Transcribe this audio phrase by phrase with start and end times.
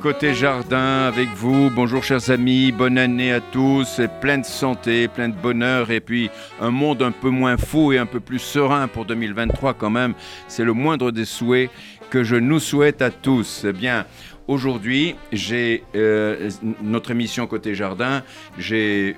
[0.00, 1.68] Côté jardin avec vous.
[1.68, 6.00] Bonjour chers amis, bonne année à tous, et plein de santé, plein de bonheur et
[6.00, 9.90] puis un monde un peu moins fou et un peu plus serein pour 2023 quand
[9.90, 10.14] même.
[10.48, 11.70] C'est le moindre des souhaits
[12.08, 13.66] que je nous souhaite à tous.
[13.68, 14.06] Eh bien,
[14.48, 16.50] Aujourd'hui, j'ai euh,
[16.82, 18.24] notre émission Côté Jardin.
[18.58, 19.14] J'ai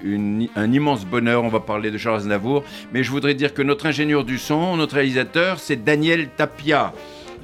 [0.57, 1.43] un immense bonheur.
[1.43, 2.65] On va parler de Charles Navour.
[2.93, 6.93] Mais je voudrais dire que notre ingénieur du son, notre réalisateur, c'est Daniel Tapia.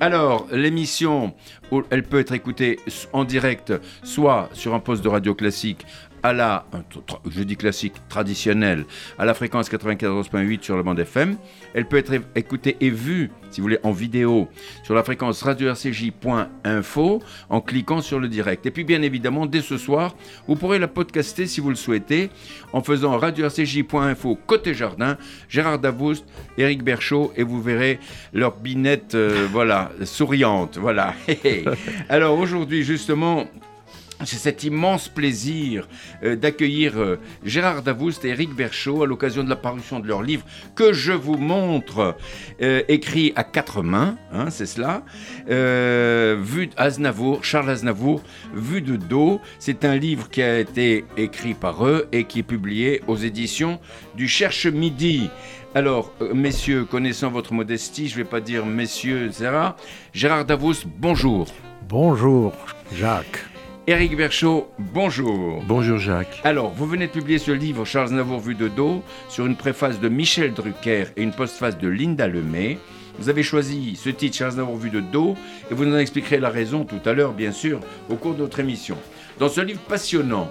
[0.00, 1.34] Alors, l'émission,
[1.90, 2.78] elle peut être écoutée
[3.12, 3.72] en direct,
[4.04, 5.84] soit sur un poste de radio classique
[6.22, 6.66] à la,
[7.30, 8.84] je dis classique, traditionnel,
[9.18, 11.36] à la fréquence 94.8 sur la bande FM.
[11.74, 14.48] Elle peut être écoutée et vue, si vous voulez, en vidéo
[14.84, 18.66] sur la fréquence radio-rcj.info en cliquant sur le direct.
[18.66, 20.14] Et puis, bien évidemment, dès ce soir,
[20.46, 22.30] vous pourrez la podcaster si vous le souhaitez
[22.72, 25.16] en faisant radio-rcj.info côté jardin,
[25.48, 26.24] Gérard Davoust,
[26.56, 27.98] Éric Berchaud, et vous verrez
[28.32, 31.14] leur binette, euh, voilà, souriante, voilà.
[32.08, 33.46] Alors aujourd'hui, justement,
[34.24, 35.88] c'est cet immense plaisir
[36.22, 40.22] euh, d'accueillir euh, Gérard Davoust et Éric Berchaud à l'occasion de la parution de leur
[40.22, 42.16] livre que je vous montre,
[42.62, 45.02] euh, écrit à quatre mains, hein, c'est cela,
[45.46, 48.22] vu d'Aznavour, Charles Aznavour,
[48.54, 49.40] vu de dos.
[49.58, 53.80] C'est un livre qui a été écrit par eux et qui est publié aux éditions
[54.14, 55.30] du Cherche Midi.
[55.74, 59.50] Alors, messieurs, connaissant votre modestie, je ne vais pas dire messieurs, etc.
[60.12, 61.46] Gérard Davoust, bonjour.
[61.88, 62.52] Bonjour
[62.92, 63.44] Jacques.
[63.88, 65.62] Éric Berchaud, bonjour.
[65.66, 66.42] Bonjour Jacques.
[66.44, 69.98] Alors, vous venez de publier ce livre, Charles Navour vu de dos, sur une préface
[69.98, 72.76] de Michel Drucker et une postface de Linda Lemay.
[73.18, 75.36] Vous avez choisi ce titre, Charles Navour vu de dos,
[75.70, 78.40] et vous nous en expliquerez la raison tout à l'heure, bien sûr, au cours de
[78.40, 78.98] notre émission.
[79.38, 80.50] Dans ce livre passionnant,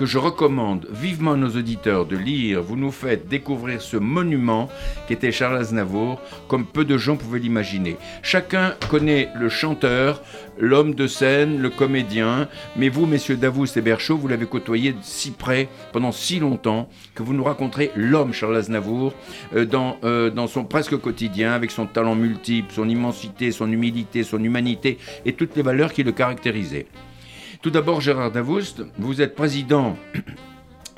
[0.00, 4.70] que je recommande vivement à nos auditeurs de lire, vous nous faites découvrir ce monument
[5.06, 7.98] qu'était Charles Aznavour, comme peu de gens pouvaient l'imaginer.
[8.22, 10.22] Chacun connaît le chanteur,
[10.58, 15.02] l'homme de scène, le comédien, mais vous, messieurs Davoust et Berchaud, vous l'avez côtoyé de
[15.02, 19.12] si près pendant si longtemps que vous nous raconterez l'homme Charles Aznavour
[19.54, 19.66] euh,
[20.04, 24.96] euh, dans son presque quotidien, avec son talent multiple, son immensité, son humilité, son humanité
[25.26, 26.86] et toutes les valeurs qui le caractérisaient.
[27.62, 29.94] Tout d'abord, Gérard Davoust, vous êtes président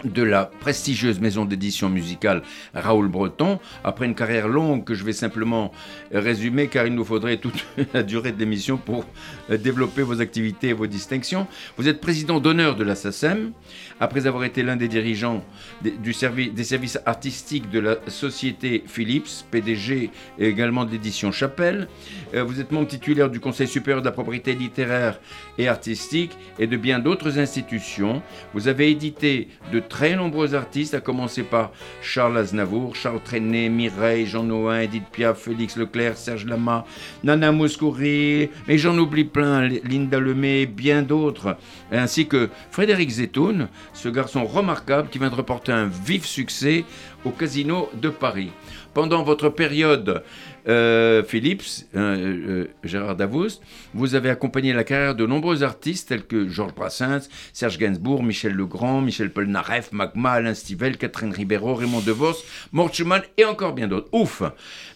[0.04, 2.42] de la prestigieuse maison d'édition musicale
[2.74, 5.72] Raoul Breton, après une carrière longue que je vais simplement
[6.12, 7.64] résumer car il nous faudrait toute
[7.94, 9.04] la durée de l'émission pour
[9.50, 11.46] euh, développer vos activités et vos distinctions.
[11.76, 13.52] Vous êtes président d'honneur de la SACEM,
[14.00, 15.44] après avoir été l'un des dirigeants
[15.82, 21.88] des, services artistiques de la société Philips, PDG également de l'édition Chapelle.
[22.34, 25.20] Euh, Vous êtes membre titulaire du Conseil supérieur de la propriété littéraire
[25.58, 28.22] et artistique et de bien d'autres institutions.
[28.54, 31.70] Vous avez édité de très nombreux artistes, à commencer par
[32.00, 36.86] Charles Aznavour, Charles Trenet, Mireille, Jean Noin, Edith Piaf, Félix Leclerc, Serge Lama,
[37.22, 41.58] Nana Mouskouri, et j'en oublie plein, Linda Lemay, bien d'autres,
[41.92, 46.86] ainsi que Frédéric Zetoun, ce garçon remarquable qui vient de reporter un vif succès
[47.26, 48.50] au Casino de Paris.
[48.94, 50.22] Pendant votre période
[50.68, 53.62] euh, Philips, euh, euh, Gérard Davoust,
[53.94, 58.52] vous avez accompagné la carrière de nombreux artistes tels que Georges Brassens, Serge Gainsbourg, Michel
[58.52, 63.88] Legrand, Michel Polnareff, Magma, Alain Stivell, Catherine Ribeiro, Raymond DeVos, Mort Schumann et encore bien
[63.88, 64.08] d'autres.
[64.12, 64.42] Ouf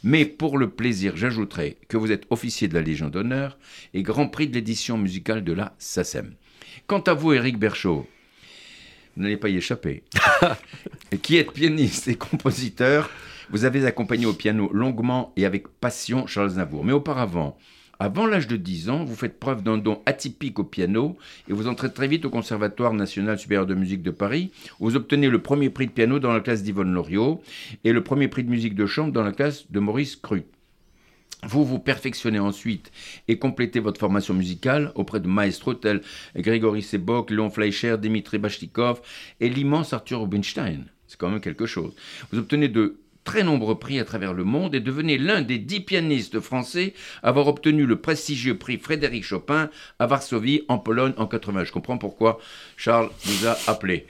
[0.04, 3.58] Mais pour le plaisir, j'ajouterai que vous êtes officier de la Légion d'honneur
[3.94, 6.34] et grand prix de l'édition musicale de la SACEM.
[6.86, 8.06] Quant à vous, Éric Berchaud,
[9.16, 10.02] vous n'allez pas y échapper.
[11.22, 13.10] qui êtes pianiste et compositeur,
[13.50, 16.84] vous avez accompagné au piano longuement et avec passion Charles Navour.
[16.84, 17.56] Mais auparavant,
[17.98, 21.16] avant l'âge de 10 ans, vous faites preuve d'un don atypique au piano
[21.48, 24.50] et vous entrez très vite au Conservatoire national supérieur de musique de Paris.
[24.80, 27.40] où Vous obtenez le premier prix de piano dans la classe d'Yvonne Loriot
[27.84, 30.44] et le premier prix de musique de chambre dans la classe de Maurice Cru.
[31.44, 32.90] Vous vous perfectionnez ensuite
[33.28, 36.02] et complétez votre formation musicale auprès de maestros tels
[36.34, 39.00] Grégory Sebok, Léon Fleischer, Dimitri Bashtikov
[39.40, 40.84] et l'immense Arthur Rubinstein.
[41.06, 41.94] C'est quand même quelque chose.
[42.32, 45.80] Vous obtenez de très nombreux prix à travers le monde et devenez l'un des dix
[45.80, 49.68] pianistes français à avoir obtenu le prestigieux prix Frédéric Chopin
[49.98, 51.64] à Varsovie, en Pologne, en 80.
[51.64, 52.38] Je comprends pourquoi
[52.76, 54.06] Charles vous a appelé.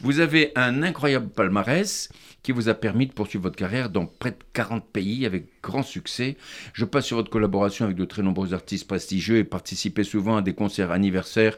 [0.00, 2.08] Vous avez un incroyable palmarès
[2.42, 5.82] qui vous a permis de poursuivre votre carrière dans près de 40 pays avec grand
[5.82, 6.36] succès.
[6.72, 10.42] Je passe sur votre collaboration avec de très nombreux artistes prestigieux et participez souvent à
[10.42, 11.56] des concerts anniversaires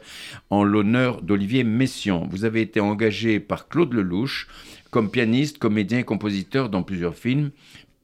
[0.49, 2.27] en l'honneur d'Olivier Messiaen.
[2.31, 4.47] Vous avez été engagé par Claude Lelouch
[4.89, 7.51] comme pianiste, comédien et compositeur dans plusieurs films.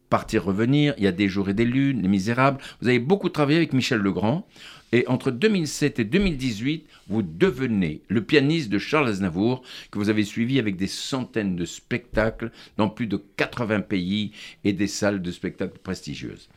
[0.09, 2.59] Partir, revenir, il y a des jours et des lunes, Les Misérables.
[2.81, 4.45] Vous avez beaucoup travaillé avec Michel Legrand.
[4.93, 10.23] Et entre 2007 et 2018, vous devenez le pianiste de Charles Aznavour, que vous avez
[10.23, 15.31] suivi avec des centaines de spectacles dans plus de 80 pays et des salles de
[15.31, 16.47] spectacles prestigieuses.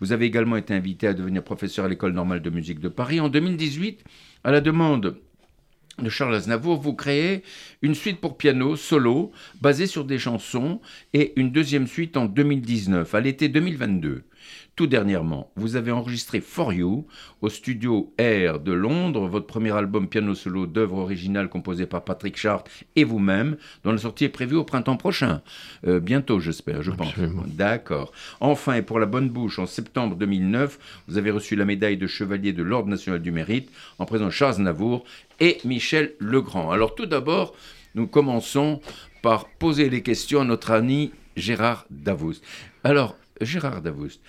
[0.00, 3.20] Vous avez également été invité à devenir professeur à l'École normale de musique de Paris.
[3.20, 4.02] En 2018,
[4.42, 5.16] à la demande
[6.02, 7.44] de Charles Aznavour, vous créez
[7.80, 9.30] une suite pour piano solo
[9.60, 10.80] basée sur des chansons
[11.12, 14.24] et une deuxième suite en 2019, à l'été 2022.
[14.76, 17.06] Tout dernièrement, vous avez enregistré For You
[17.42, 22.36] au studio Air de Londres, votre premier album piano solo d'œuvres originales composé par Patrick
[22.36, 22.64] Chart
[22.96, 25.42] et vous-même, dont la sortie est prévue au printemps prochain.
[25.86, 27.14] Euh, bientôt, j'espère, je pense.
[27.46, 28.10] D'accord.
[28.40, 32.08] Enfin, et pour la bonne bouche, en septembre 2009, vous avez reçu la médaille de
[32.08, 33.70] chevalier de l'Ordre national du mérite
[34.00, 35.04] en présence de Charles Navour
[35.38, 36.72] et Michel Legrand.
[36.72, 37.54] Alors tout d'abord,
[37.94, 38.80] nous commençons
[39.22, 42.44] par poser les questions à notre ami Gérard Davoust.
[42.82, 44.20] Alors, Gérard Davoust,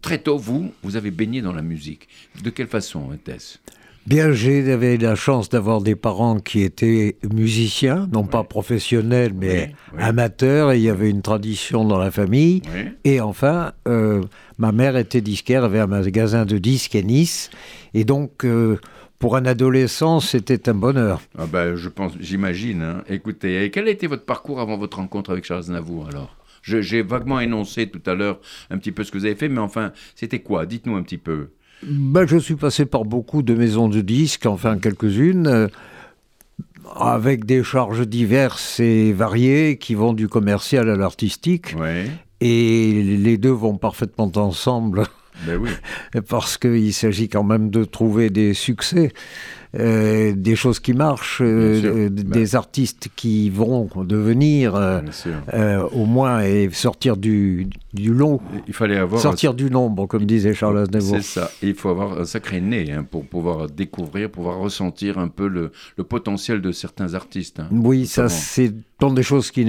[0.00, 2.08] très tôt, vous, vous avez baigné dans la musique.
[2.42, 3.58] De quelle façon était-ce?
[4.04, 10.72] Bien, j'avais la chance d'avoir des parents qui étaient musiciens, non pas professionnels, mais amateurs,
[10.72, 12.62] et il y avait une tradition dans la famille.
[13.04, 14.22] Et enfin, euh,
[14.58, 17.50] ma mère était disquaire, avait un magasin de disques à Nice,
[17.94, 18.44] et donc
[19.20, 21.22] pour un adolescent, c'était un bonheur.
[21.38, 22.82] Ah ben, je pense, j'imagine.
[22.82, 23.04] Hein.
[23.08, 26.36] Écoutez, quel a été votre parcours avant votre rencontre avec Charles Navour alors?
[26.62, 29.60] J'ai vaguement énoncé tout à l'heure un petit peu ce que vous avez fait, mais
[29.60, 30.66] enfin, c'était quoi?
[30.66, 31.50] Dites-nous un petit peu.
[31.82, 35.68] Ben, je suis passé par beaucoup de maisons de disques, enfin quelques-unes, euh,
[36.94, 41.74] avec des charges diverses et variées qui vont du commercial à l'artistique.
[42.40, 45.04] Et les deux vont parfaitement ensemble.
[45.46, 45.70] Ben oui.
[46.28, 49.12] Parce qu'il s'agit quand même de trouver des succès.
[49.74, 52.58] Euh, des choses qui marchent, euh, des bah.
[52.58, 58.38] artistes qui vont devenir euh, au moins et sortir du, du long.
[58.68, 61.16] Il fallait avoir sortir du nombre, comme disait Charles Aznavour.
[61.16, 61.50] C'est ça.
[61.62, 65.72] il faut avoir un sacré nez hein, pour pouvoir découvrir, pouvoir ressentir un peu le,
[65.96, 67.60] le potentiel de certains artistes.
[67.60, 69.64] Hein, oui, ça c'est tant des choses qui,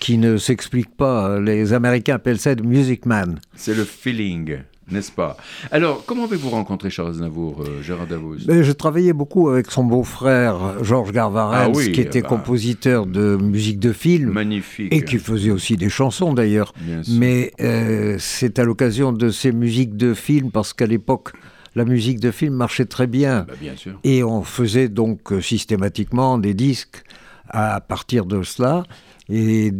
[0.00, 1.38] qui ne s'expliquent pas.
[1.38, 3.38] Les Américains appellent ça le music man.
[3.54, 5.36] C'est le feeling n'est-ce pas?
[5.70, 9.84] Alors, comment avez-vous rencontré Charles Aznavour, euh, Gérard Davos ben, Je travaillais beaucoup avec son
[9.84, 12.28] beau-frère Georges Garvarens, ah qui était bah.
[12.28, 14.30] compositeur de musique de film.
[14.30, 14.92] Magnifique.
[14.92, 16.72] Et qui faisait aussi des chansons d'ailleurs.
[17.08, 21.32] Mais euh, c'est à l'occasion de ces musiques de film, parce qu'à l'époque,
[21.74, 23.46] la musique de film marchait très bien.
[23.48, 23.98] Bah, bien sûr.
[24.04, 27.02] Et on faisait donc euh, systématiquement des disques
[27.48, 28.84] à partir de cela.
[29.28, 29.72] Et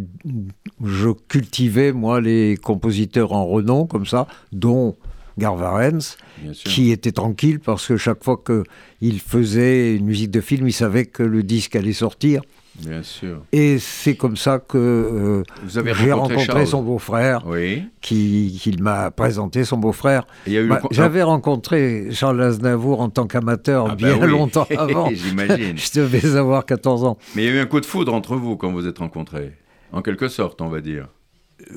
[0.84, 4.96] je cultivais, moi, les compositeurs en renom, comme ça, dont
[5.38, 6.16] Garvarens,
[6.52, 11.06] qui était tranquille parce que chaque fois qu'il faisait une musique de film, il savait
[11.06, 12.42] que le disque allait sortir.
[12.78, 13.42] Bien sûr.
[13.52, 17.84] Et c'est comme ça que euh, j'ai rencontré son beau-frère, oui.
[18.00, 20.26] qui, m'a présenté son beau-frère.
[20.46, 25.10] Bah, j'avais rencontré Charles Aznavour en tant qu'amateur ah, bien bah longtemps avant.
[25.10, 25.76] J'imagine.
[25.76, 27.19] Je devais avoir 14 ans.
[27.36, 29.52] Mais il y a eu un coup de foudre entre vous quand vous êtes rencontrés,
[29.92, 31.08] en quelque sorte, on va dire.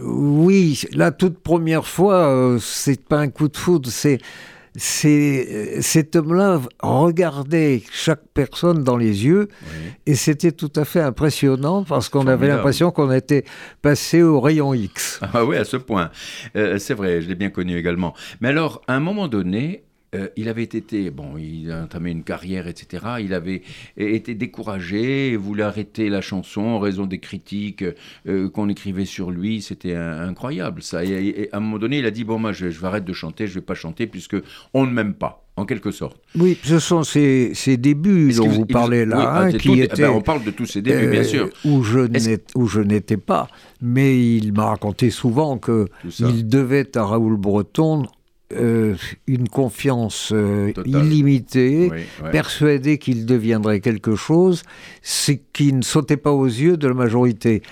[0.02, 4.20] Oui, la toute première fois, euh, c'est pas un coup de foudre, c'est
[4.78, 9.48] c'est cet homme-là regardait chaque personne dans les yeux
[10.06, 13.46] et c'était tout à fait impressionnant parce qu'on avait l'impression qu'on était
[13.82, 15.22] passé au rayon X.
[15.34, 16.12] Ah oui, à ce point.
[16.56, 18.14] Euh, c'est vrai, je l'ai bien connu également.
[18.42, 19.85] Mais alors, à un moment donné,
[20.16, 23.06] euh, il avait été, bon, il a entamé une carrière, etc.
[23.20, 23.62] Il avait
[23.98, 27.84] été découragé, voulait arrêter la chanson en raison des critiques
[28.28, 29.62] euh, qu'on écrivait sur lui.
[29.62, 31.04] C'était incroyable, ça.
[31.04, 33.48] Et, à un moment donné, il a dit bon, moi, je, vais arrêter de chanter,
[33.48, 34.38] je vais pas chanter puisque
[34.74, 35.42] on ne m'aime pas.
[35.58, 36.18] En quelque sorte.
[36.38, 40.44] Oui, ce sont ces, débuts dont vous parlez là, hein, qui eh ben, on parle
[40.44, 41.50] de tous ces débuts, bien euh, sûr.
[41.64, 41.82] Où
[42.68, 43.48] je n'étais pas,
[43.82, 45.88] mais il m'a raconté souvent que
[46.20, 48.06] il devait à Raoul Breton
[48.54, 51.90] euh, une confiance euh, illimitée,
[52.32, 54.62] persuadé qu'il deviendrait quelque chose,
[55.02, 57.64] ce qui ne sautait pas aux yeux de la majorité.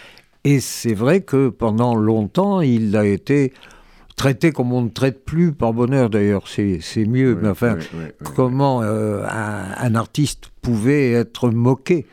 [0.44, 3.54] Et c'est vrai que pendant longtemps, il a été
[4.16, 7.78] traité comme on ne traite plus, par bonheur d'ailleurs, c'est mieux, mais enfin,
[8.36, 12.08] comment euh, un, artiste pouvait être moqué.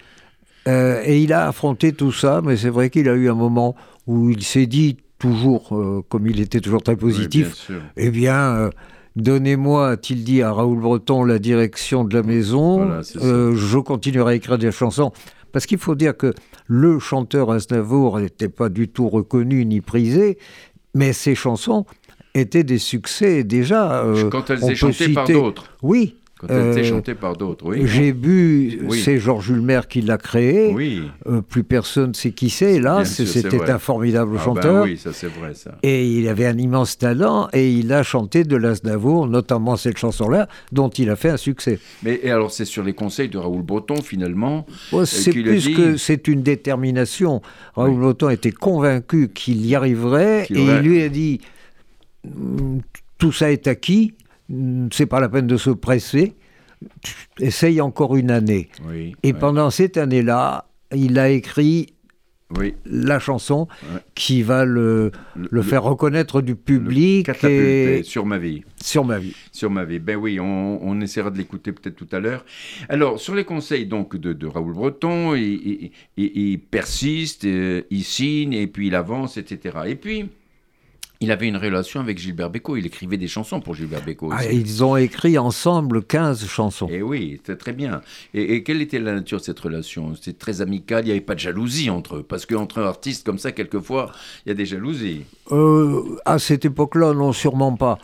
[0.66, 3.74] et il a affronté tout ça, mais c'est vrai qu'il a eu un moment
[4.06, 8.70] où il s'est dit toujours, euh, comme il était toujours très positif, eh bien, euh,
[9.14, 14.34] donnez-moi, a-t-il dit à Raoul Breton, la direction de la maison, euh, je continuerai à
[14.34, 15.12] écrire des chansons.
[15.52, 16.32] Parce qu'il faut dire que
[16.66, 20.38] le chanteur Aznavour n'était pas du tout reconnu ni prisé,
[20.94, 21.84] mais ces chansons
[22.34, 24.04] étaient des succès déjà.
[24.30, 25.64] Quand elles étaient chantées par d'autres.
[25.82, 27.82] Oui, quand elle était euh, chantée par d'autres, oui.
[27.84, 30.72] J'ai bu, c'est Georges Julmer qui l'a créé.
[30.72, 31.02] Oui.
[31.26, 32.80] Euh, plus personne ne sait qui c'est.
[32.80, 34.84] Là, c'était un formidable ah ben chanteur.
[34.84, 35.76] oui, ça c'est vrai, ça.
[35.82, 40.48] Et il avait un immense talent et il a chanté de l'Asnavour, notamment cette chanson-là,
[40.72, 41.78] dont il a fait un succès.
[42.02, 45.98] Mais et alors, c'est sur les conseils de Raoul Breton, finalement oh, C'est plus que
[45.98, 47.42] c'est une détermination.
[47.74, 51.40] Raoul Breton était convaincu qu'il y arriverait et il lui a dit
[53.18, 54.14] tout ça est acquis
[54.92, 56.34] c'est pas la peine de se presser,
[57.38, 58.68] essaye encore une année.
[59.22, 61.94] et pendant cette année-là, il a écrit
[62.84, 63.68] la chanson
[64.14, 67.30] qui va le, le, faire reconnaître du public.
[67.44, 68.02] Et...
[68.02, 68.64] sur ma vie.
[68.82, 69.34] Sur ma vie.
[69.52, 69.98] Sur ma vie.
[69.98, 72.44] Ben oui, on, essaiera de l'écouter peut-être tout à l'heure.
[72.88, 78.66] Alors, sur les conseils donc de, Raoul Breton, il, il persiste, euh, il signe, et
[78.66, 79.78] puis il avance, etc.
[79.86, 80.28] Et puis,
[81.22, 84.30] il avait une relation avec Gilbert Bécaud, il écrivait des chansons pour Gilbert Bécaud.
[84.32, 86.88] Ah, ils ont écrit ensemble 15 chansons.
[86.88, 88.00] Et eh oui, c'était très bien.
[88.32, 90.14] Et, quelle était la nature de cette relation?
[90.14, 92.22] C'était très amical, il n'y avait pas de jalousie entre eux.
[92.22, 94.12] Parce qu'entre artistes comme ça, quelquefois,
[94.46, 95.24] il y a des jalousies.
[95.52, 97.98] Euh, à cette époque-là, non, sûrement pas.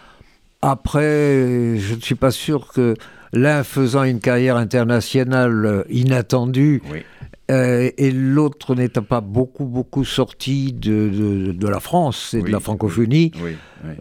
[0.61, 2.97] Après, je ne suis pas sûr que
[3.33, 7.01] l'un faisant une carrière internationale inattendue, oui.
[7.51, 12.61] Euh, et l'autre n'étant pas beaucoup, beaucoup sorti de, de, la France et de la
[12.61, 13.33] francophonie.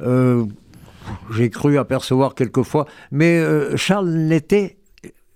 [0.01, 0.45] Euh,
[1.31, 2.87] j'ai cru apercevoir quelquefois.
[3.11, 4.77] Mais euh, Charles n'était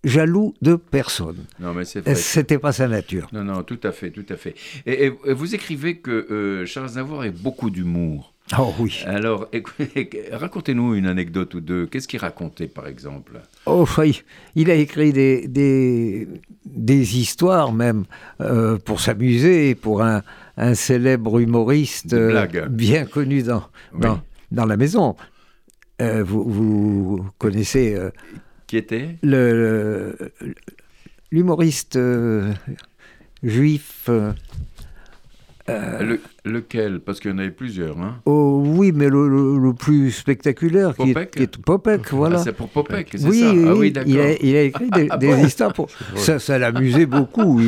[0.03, 1.45] jaloux de personne.
[1.59, 3.27] Non, mais c'est C'était pas sa nature.
[3.31, 4.55] Non, non, tout à fait, tout à fait.
[4.85, 8.28] Et, vous écrivez que Charles Navour a beaucoup d'humour.
[8.57, 9.03] Oh oui.
[9.05, 9.47] Alors,
[10.31, 11.85] racontez-nous une anecdote ou deux.
[11.85, 13.41] Qu'est-ce qu'il racontait, par exemple?
[13.65, 14.23] Oh, oui.
[14.55, 16.27] il a écrit des, des,
[16.65, 18.05] des histoires même
[18.41, 20.23] euh, pour s'amuser, pour un,
[20.57, 23.63] un, célèbre humoriste euh, bien connu dans,
[23.93, 24.19] dans,
[24.51, 25.15] dans, la maison.
[26.01, 27.97] Euh, vous, vous, connaissez...
[28.65, 29.17] Qui était?
[31.31, 31.99] L'humoriste
[33.43, 34.09] juif...
[36.01, 36.99] Le, lequel?
[36.99, 37.99] Parce qu'il y en avait plusieurs.
[37.99, 42.38] Hein oh, oui, mais le, plus spectaculaire, Popek qui est, Popek, ah, voilà.
[42.39, 44.11] c'est pour Popek, c'est oui, ça ah, oui, d'accord.
[44.11, 45.89] Il, il, a écrit des, ah, histoires pour...
[46.15, 47.61] Ça, ça l'amusait beaucoup.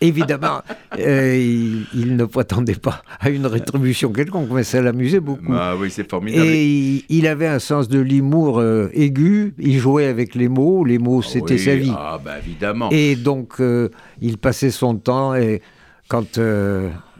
[0.00, 0.60] Évidemment,
[0.98, 5.52] euh, il, ne prétendait pas à une rétribution quelconque, mais ça l'amusait beaucoup.
[5.52, 6.46] Ah oui, c'est formidable.
[6.46, 10.98] Et il, avait un sens de l'humour euh, aigu, il jouait avec les mots, les
[10.98, 11.92] mots c'était sa vie.
[11.96, 12.88] Ah bah évidemment.
[12.90, 13.88] Et donc, euh,
[14.20, 15.62] il passait son temps et
[16.08, 16.38] quand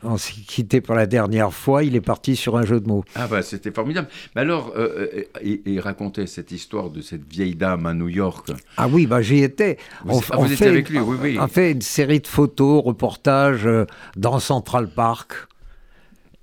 [0.04, 3.04] on s'est quitté pour la dernière fois, il est parti sur un jeu de mots.
[3.14, 4.08] Ah bah c'était formidable.
[4.34, 8.48] Mais alors, euh, euh, il, racontait cette histoire de cette vieille dame à New York.
[8.76, 9.78] Ah oui, bah j'y étais.
[10.04, 11.38] Vous, on, ah, fait, avec lui, oui, oui.
[11.40, 13.86] On fait une série de photos, reportages euh,
[14.16, 15.48] dans Central Park.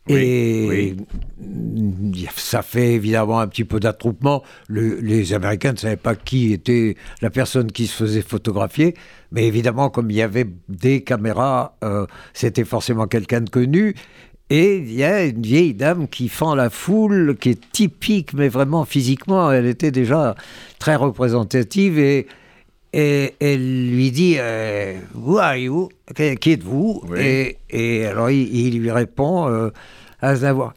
[0.08, 0.96] Et
[2.36, 4.44] ça fait évidemment un petit peu d'attroupement.
[4.70, 8.96] les Américains ne savaient pas qui était la personne qui se faisait photographier,
[9.32, 13.96] mais évidemment, comme il y avait des caméras, euh, c'était forcément quelqu'un de connu.
[14.50, 18.50] Et il y a une vieille dame qui fend la foule, qui est typique, mais
[18.50, 20.36] vraiment physiquement, elle était déjà
[20.78, 22.00] très représentative.
[22.00, 22.28] Et,
[22.94, 25.90] et elle lui dit euh, Who are you?
[26.14, 27.04] Qui êtes-vous?
[27.18, 29.70] Et, et, alors il, lui répond euh,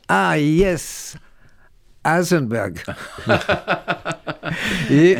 [0.08, 1.16] Ah, yes,
[2.04, 2.78] Heisenberg.
[4.90, 5.16] Et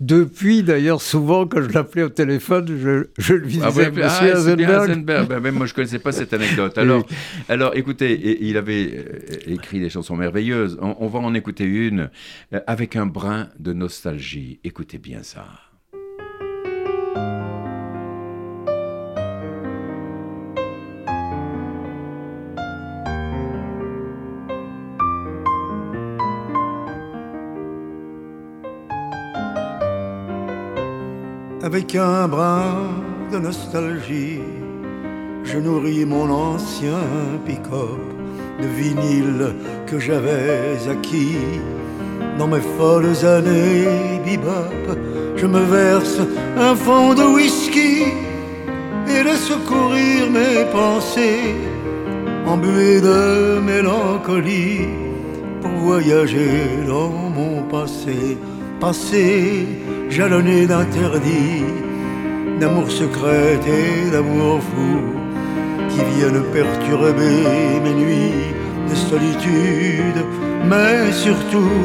[0.00, 5.04] depuis, d'ailleurs, souvent, quand je l'appelais au téléphone, je, je lui ah disais Monsieur Heisenberg.
[5.04, 6.76] Ben, même moi, je ne connaissais pas cette anecdote.
[6.76, 7.06] Alors,
[7.48, 10.76] alors écoutez, il avait euh, écrit des chansons merveilleuses.
[10.80, 12.10] on va en écouter une
[12.52, 14.58] euh, avec un brin de nostalgie.
[14.64, 15.46] Écoutez bien ça.
[31.62, 32.88] Avec un brin
[33.30, 34.40] de nostalgie,
[35.44, 37.02] je nourris mon ancien
[37.44, 38.00] pick-up
[38.62, 39.54] de vinyle
[39.86, 41.36] que j'avais acquis.
[42.38, 43.86] Dans mes folles années
[44.24, 44.96] bebop,
[45.36, 46.20] je me verse
[46.56, 48.04] un fond de whisky
[49.06, 51.56] et laisse courir mes pensées,
[52.46, 54.88] embuées de mélancolie,
[55.60, 58.38] pour voyager dans mon passé,
[58.80, 59.66] passé
[60.08, 61.64] jalonné d'interdits,
[62.58, 64.98] d'amour secret et d'amour fou,
[65.90, 67.44] qui viennent perturber
[67.84, 68.48] mes nuits
[68.88, 70.20] de solitude,
[70.70, 71.78] mais surtout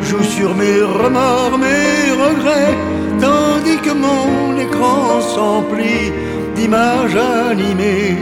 [0.00, 2.76] joue sur mes remords, mes regrets,
[3.20, 6.12] tandis que mon écran s'emplit
[6.56, 7.16] d'images
[7.50, 8.16] animées,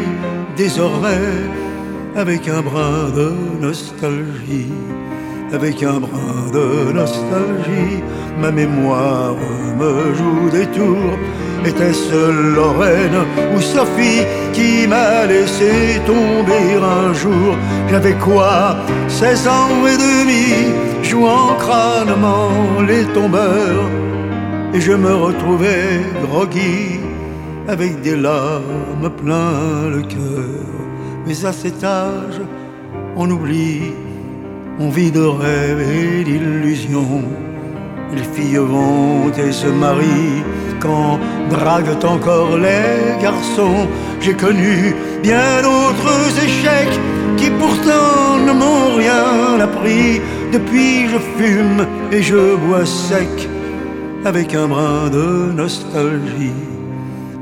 [0.56, 1.36] désormais
[2.16, 4.72] avec un brin de nostalgie,
[5.52, 8.02] avec un brin de nostalgie,
[8.40, 9.36] ma mémoire
[9.78, 11.18] me joue des tours.
[11.64, 13.24] Était-ce Lorraine
[13.54, 14.22] ou Sophie
[14.52, 17.56] qui m'a laissé tomber un jour?
[17.90, 18.76] J'avais quoi?
[19.08, 20.72] 16 ans et demi,
[21.02, 22.50] jouant crânement
[22.86, 23.90] les tombeurs,
[24.74, 27.00] et je me retrouvais groggy
[27.68, 30.66] avec des larmes plein le cœur.
[31.26, 32.40] Mais à cet âge,
[33.16, 33.92] on oublie,
[34.78, 37.22] on vit de rêves et d'illusions.
[38.14, 40.44] Les filles vont et se marient
[40.80, 41.18] quand
[41.50, 43.88] draguent encore les garçons.
[44.20, 47.00] J'ai connu bien d'autres échecs
[47.36, 50.20] qui pourtant ne m'ont rien appris.
[50.52, 53.48] Depuis je fume et je bois sec
[54.24, 56.62] avec un brin de nostalgie,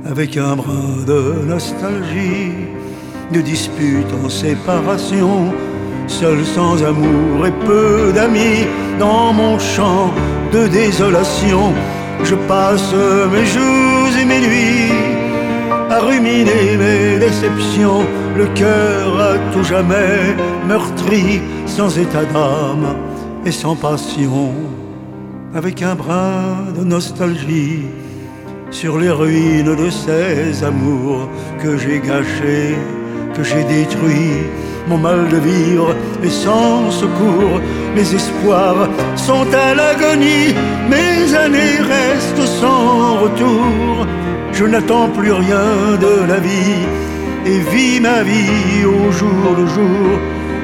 [0.06, 2.52] avec un brin de nostalgie
[3.32, 5.52] de disputes en séparation,
[6.06, 8.66] seul sans amour et peu d'amis,
[8.98, 10.12] dans mon champ
[10.52, 11.72] de désolation,
[12.22, 12.92] je passe
[13.32, 14.92] mes jours et mes nuits
[15.90, 18.04] à ruminer mes déceptions,
[18.36, 20.34] le cœur à tout jamais
[20.66, 22.96] meurtri, sans état d'âme
[23.44, 24.52] et sans passion,
[25.54, 27.82] avec un brin de nostalgie
[28.70, 31.28] sur les ruines de ces amours
[31.62, 32.76] que j'ai gâchés
[33.36, 34.46] que j'ai détruit.
[34.88, 37.60] Mon mal de vivre est sans secours,
[37.96, 40.54] mes espoirs sont à l'agonie,
[40.90, 44.06] mes années restent sans retour.
[44.52, 46.84] Je n'attends plus rien de la vie
[47.46, 50.08] et vis ma vie au jour le jour,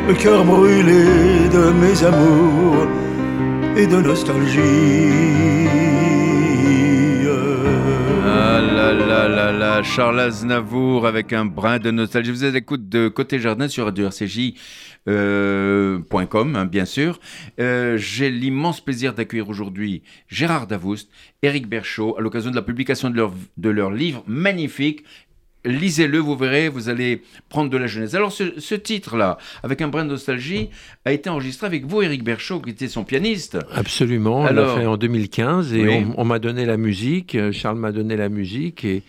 [0.08, 1.04] le cœur brûlé
[1.52, 2.86] de mes amours
[3.76, 5.89] et de nostalgie.
[9.82, 12.30] Charles Aznavour avec un brin de nostalgie.
[12.30, 14.54] Vous êtes à l'écoute de Côté Jardin sur Radio RCJ.
[15.08, 17.20] Euh, hein, bien sûr.
[17.60, 21.08] Euh, j'ai l'immense plaisir d'accueillir aujourd'hui Gérard Davoust,
[21.42, 25.04] Éric Berchaud, à l'occasion de la publication de leur livre magnifique,
[25.64, 28.14] lisez-le, vous verrez, vous allez prendre de la jeunesse.
[28.14, 30.70] Alors ce, titre-là, avec un brin de nostalgie,
[31.04, 33.58] a été enregistré avec vous, Eric Berchaud, qui était son pianiste.
[33.72, 37.92] Absolument, on l'a fait en 2015 et on, m'a donné la musique, euh, Charles m'a
[37.92, 39.02] donné la musique et,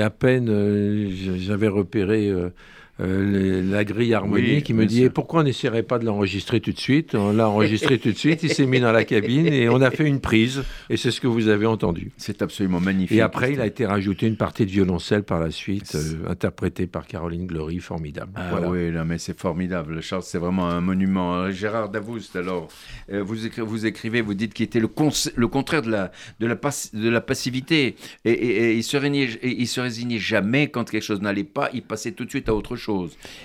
[0.00, 2.28] à peine euh, j'avais repéré...
[2.28, 2.50] Euh,
[2.98, 6.78] euh, la grille harmonique, qui me dit pourquoi on n'essaierait pas de l'enregistrer tout de
[6.78, 7.14] suite?
[7.14, 9.90] On l'a enregistré tout de suite, il s'est mis dans la cabine et on a
[9.90, 12.12] fait une prise et c'est ce que vous avez entendu.
[12.16, 13.18] C'est absolument magnifique.
[13.18, 16.86] Et après, il a été rajouté une partie de violoncelle par la suite, euh, interprétée
[16.86, 18.32] par Caroline Glory, formidable.
[18.36, 20.00] Ah oui, mais c'est formidable.
[20.00, 21.34] Charles, c'est vraiment un monument.
[21.34, 22.68] Euh, Gérard Davoust, alors,
[23.10, 24.88] vous, vous écrivez, vous dites qu'il était le,
[25.36, 29.80] le contraire de la, de la, de la passivité et, il, se résignait, il se
[29.80, 32.85] résignait jamais quand quelque chose n'allait pas, il passait tout de suite à autre chose.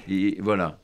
[0.09, 0.77] Et voilà.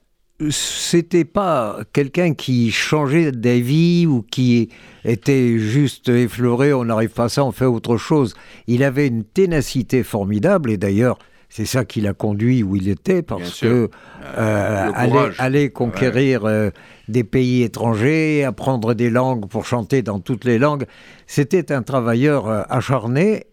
[0.52, 4.70] C'était pas quelqu'un qui changeait d'avis ou qui
[5.04, 8.36] était juste effleuré, on n'arrive pas à ça, on fait autre chose.
[8.68, 11.18] Il avait une ténacité formidable et d'ailleurs,
[11.50, 13.90] c'est ça qui l'a conduit où il était, parce que
[14.38, 14.92] euh,
[15.40, 16.70] aller, conquérir euh,
[17.08, 20.86] des pays étrangers, apprendre des langues pour chanter dans toutes les langues,
[21.26, 23.46] c'était un travailleur euh, acharné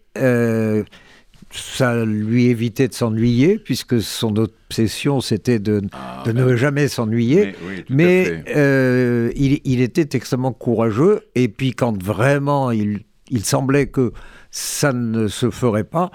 [1.55, 6.87] ça lui évitait de s'ennuyer, puisque son obsession, c'était de, ah, de ne ben jamais
[6.87, 7.55] s'ennuyer.
[7.89, 14.11] Mais, euh, il, était extrêmement courageux, et puis quand vraiment il, il semblait que
[14.51, 16.11] ça ne se ferait pas,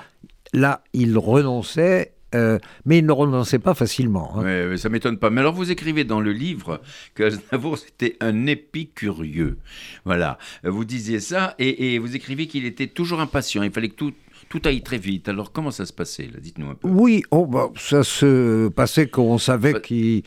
[0.52, 4.38] là, il renonçait euh, mais il ne renonçait pas facilement.
[4.38, 4.68] Hein.
[4.70, 5.30] Oui, ça m'étonne pas.
[5.30, 6.80] Mais alors, vous écrivez dans le livre
[7.14, 9.58] que Aznavour, c'était un épicurieux.
[10.04, 10.38] Voilà.
[10.62, 13.62] Vous disiez ça, et, et vous écrivez qu'il était toujours impatient.
[13.62, 14.12] Il fallait que tout,
[14.50, 15.28] tout aille très vite.
[15.28, 16.88] Alors comment ça se passait Dites-nous un peu.
[16.88, 20.24] Oui, oh, bah, ça se passait qu'on savait qu'il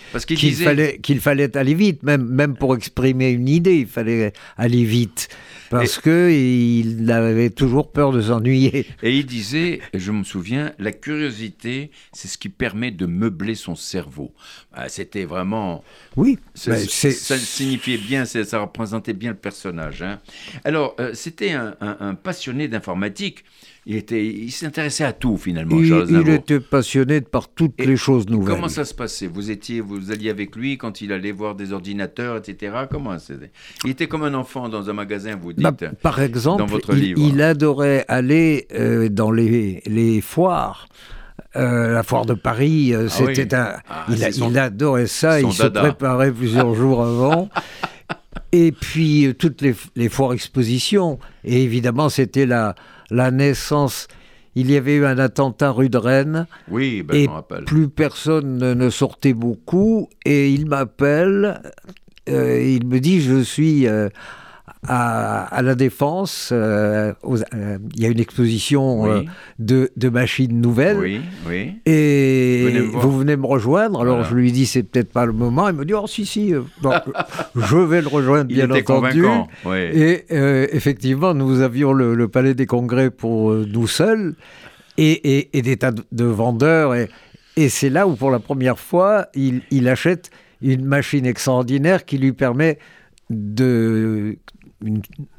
[0.56, 5.28] fallait, qu'il fallait aller vite, même, même pour exprimer une idée, il fallait aller vite.
[5.70, 8.86] Parce qu'il avait toujours peur de s'ennuyer.
[9.02, 13.76] Et il disait, je me souviens, la curiosité, c'est ce qui permet de meubler son
[13.76, 14.34] cerveau.
[14.72, 15.84] Ah, c'était vraiment...
[16.16, 16.38] Oui.
[16.54, 20.04] Ça, signifiait bien, ça représentait bien le personnage.
[20.04, 20.22] Hein.
[20.64, 23.44] Alors, euh, c'était un passionné d'informatique.
[23.86, 25.78] Il, était, il s'intéressait à tout finalement.
[25.78, 28.56] Il, il était passionné par toutes les choses nouvelles.
[28.56, 29.28] Comment ça se passait?
[29.28, 32.74] Vous étiez, vous alliez avec lui quand il allait voir des ordinateurs, etc.
[32.90, 33.52] Comment c'était
[33.84, 35.64] Il était comme un enfant dans un magasin, vous dites.
[35.64, 37.22] Bah, par exemple, dans votre il, livre.
[37.22, 40.88] il adorait aller euh, dans les, les foires.
[41.56, 43.76] Euh, la foire de Paris, euh, ah c'était un.
[43.88, 45.40] Ah, il, adorait ça.
[45.40, 47.50] Il se préparait plusieurs jours avant.
[48.52, 51.20] Et puis toutes les, les foires expositions.
[51.44, 52.76] Et évidemment, c'était la,
[53.14, 54.08] la naissance.
[54.56, 56.48] il y avait eu un attentat rue de Rennes.
[56.70, 57.64] Oui, ben, et je rappelle.
[57.66, 60.10] plus personne ne sortait beaucoup.
[60.26, 61.62] Et il m'appelle,
[62.30, 64.10] euh, il me dit Je suis euh,
[64.88, 66.50] à, la Défense.
[66.52, 69.26] Euh, il y a une exposition
[69.60, 70.98] de, machines nouvelles.
[70.98, 71.74] Oui, oui.
[71.86, 74.02] Et vous venez me rejoindre.
[74.02, 75.70] Alors je lui dis C'est peut-être pas le moment.
[75.70, 76.54] Il me dit Oh, si, si.
[77.56, 79.26] je vais le rejoindre, bien entendu.
[79.74, 80.26] Et
[80.76, 84.36] effectivement, nous avions le, Palais des Congrès pour nous seuls
[84.98, 86.96] et, des tas de vendeurs.
[86.96, 87.10] Et,
[87.56, 92.18] et c'est là où, pour la première fois, il, il achète une machine extraordinaire qui
[92.18, 92.80] lui permet
[93.30, 94.38] de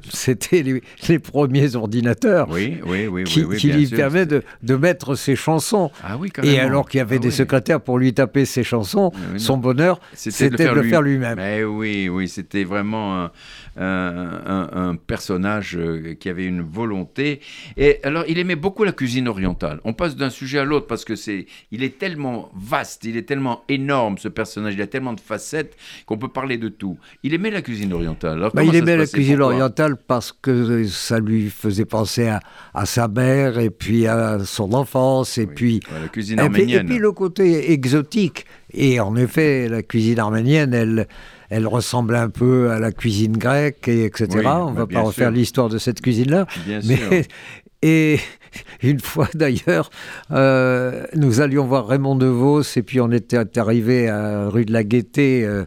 [0.09, 0.63] c'était
[1.07, 5.91] les, premiers ordinateurs oui, oui, oui, qui, qui lui permet de, de, mettre ses chansons.
[6.03, 9.57] Ah Et alors qu'il y avait ah des secrétaires pour lui taper ses chansons, son
[9.57, 11.35] bonheur, c'était de, le faire lui-même.
[11.37, 13.29] Mais oui, oui, c'était vraiment
[13.77, 17.41] un, un, personnage euh, qui avait une volonté.
[17.77, 19.79] Et alors, il aimait beaucoup la cuisine orientale.
[19.83, 23.23] On passe d'un sujet à l'autre parce que c'est, il est tellement vaste, il est
[23.23, 26.97] tellement énorme ce personnage, il a tellement de facettes qu'on peut parler de tout.
[27.23, 28.37] Il aimait la cuisine orientale.
[28.37, 32.29] Alors, bah, il aimait la cuisine orientale parce que ça lui faisait penser
[32.73, 36.85] à, sa mère et puis à son enfance et puis la cuisine arménienne.
[36.85, 38.45] Et puis, le côté exotique.
[38.73, 41.07] Et en effet, la cuisine arménienne, elle,
[41.49, 44.27] elle ressemble un peu à la cuisine grecque, et etc.
[44.33, 46.45] On ne bah, va pas refaire l'histoire de cette cuisine-là.
[46.83, 47.27] Mais,
[47.81, 48.19] et
[48.83, 49.89] une fois d'ailleurs,
[50.31, 54.83] euh, nous allions voir Raymond DeVos, et puis on était arrivé à rue de la
[54.83, 55.65] Gaîté euh,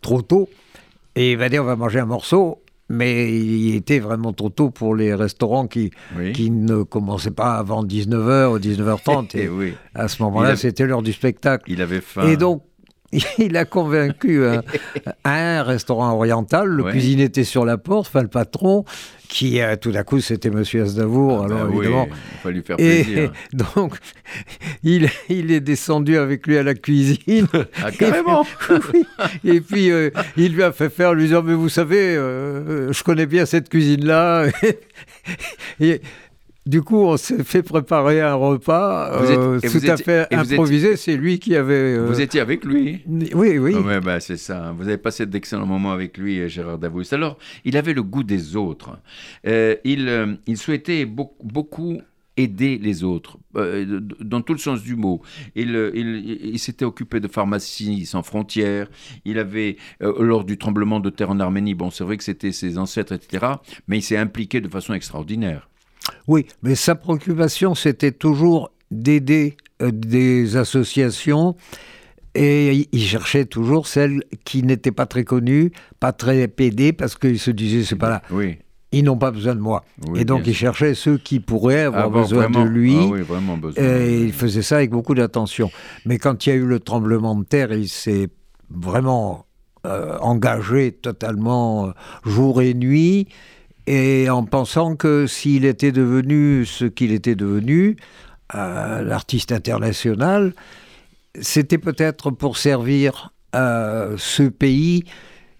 [0.00, 0.48] trop tôt.
[1.14, 4.70] Et il va dire on va manger un morceau mais il était vraiment trop tôt
[4.70, 5.90] pour les restaurants qui,
[6.34, 9.36] qui ne commençaient pas avant 19h ou 19h30.
[9.36, 11.70] Et, à ce moment-là, c'était l'heure du spectacle.
[11.70, 12.28] Il avait faim.
[12.28, 12.62] Et donc,
[13.38, 14.42] il a convaincu
[15.24, 18.84] un, restaurant oriental, le cuisinier était sur la porte, enfin le patron,
[19.28, 22.08] qui euh, tout d'un coup c'était Monsieur Aznavour, ah alors bah évidemment.
[22.08, 23.18] il fallait lui faire plaisir.
[23.18, 23.96] Et donc
[24.82, 27.46] il, il est descendu avec lui à la cuisine.
[27.82, 28.46] Ah, carrément.
[29.44, 33.02] Et puis euh, il lui a fait faire, lui disant mais vous savez, euh, je
[33.02, 34.46] connais bien cette cuisine là.
[35.80, 36.00] et,
[36.66, 40.96] du coup, on s'est fait préparer un repas euh, tout à fait improvisé.
[40.96, 41.96] C'est lui qui avait.
[41.96, 43.74] Euh, vous étiez avec lui Oui, oui.
[43.78, 44.74] Oh, bah, c'est ça.
[44.76, 47.14] Vous avez passé d'excellents moments avec lui, euh, Gérard Davous.
[47.14, 48.98] Alors, il avait le goût des autres.
[49.44, 52.00] il, il souhaitait beaucoup, beaucoup
[52.38, 55.22] aider les autres, dans tout le sens du mot.
[55.54, 58.88] Il, il, il s'était occupé de pharmacie sans frontières.
[59.24, 62.76] Il avait, lors du tremblement de terre en Arménie, bon, c'est vrai que c'était ses
[62.76, 63.46] ancêtres, etc.,
[63.88, 65.68] mais il s'est impliqué de façon extraordinaire.
[66.26, 71.56] Oui, mais sa préoccupation, c'était toujours d'aider euh, des associations
[72.36, 77.38] et il cherchait toujours celles qui n'étaient pas très connues, pas très pédées, parce qu'il
[77.38, 78.22] se disait, c'est pas là.
[78.30, 78.58] Oui.
[78.92, 79.84] Ils n'ont pas besoin de moi.
[80.14, 82.96] et donc il cherchait ceux qui pourraient avoir, besoin de lui.
[82.98, 83.82] Ah oui, vraiment besoin.
[83.82, 85.70] Et il faisait ça avec beaucoup d'attention.
[86.04, 88.28] Mais quand il y a eu le tremblement de terre, il s'est
[88.70, 89.46] vraiment
[89.84, 91.90] euh, engagé totalement euh,
[92.24, 93.28] jour et nuit
[93.86, 97.96] et en pensant que s'il était devenu ce qu'il était devenu,
[98.54, 100.52] euh, l'artiste international,
[101.40, 105.04] c'était peut-être pour servir euh, ce pays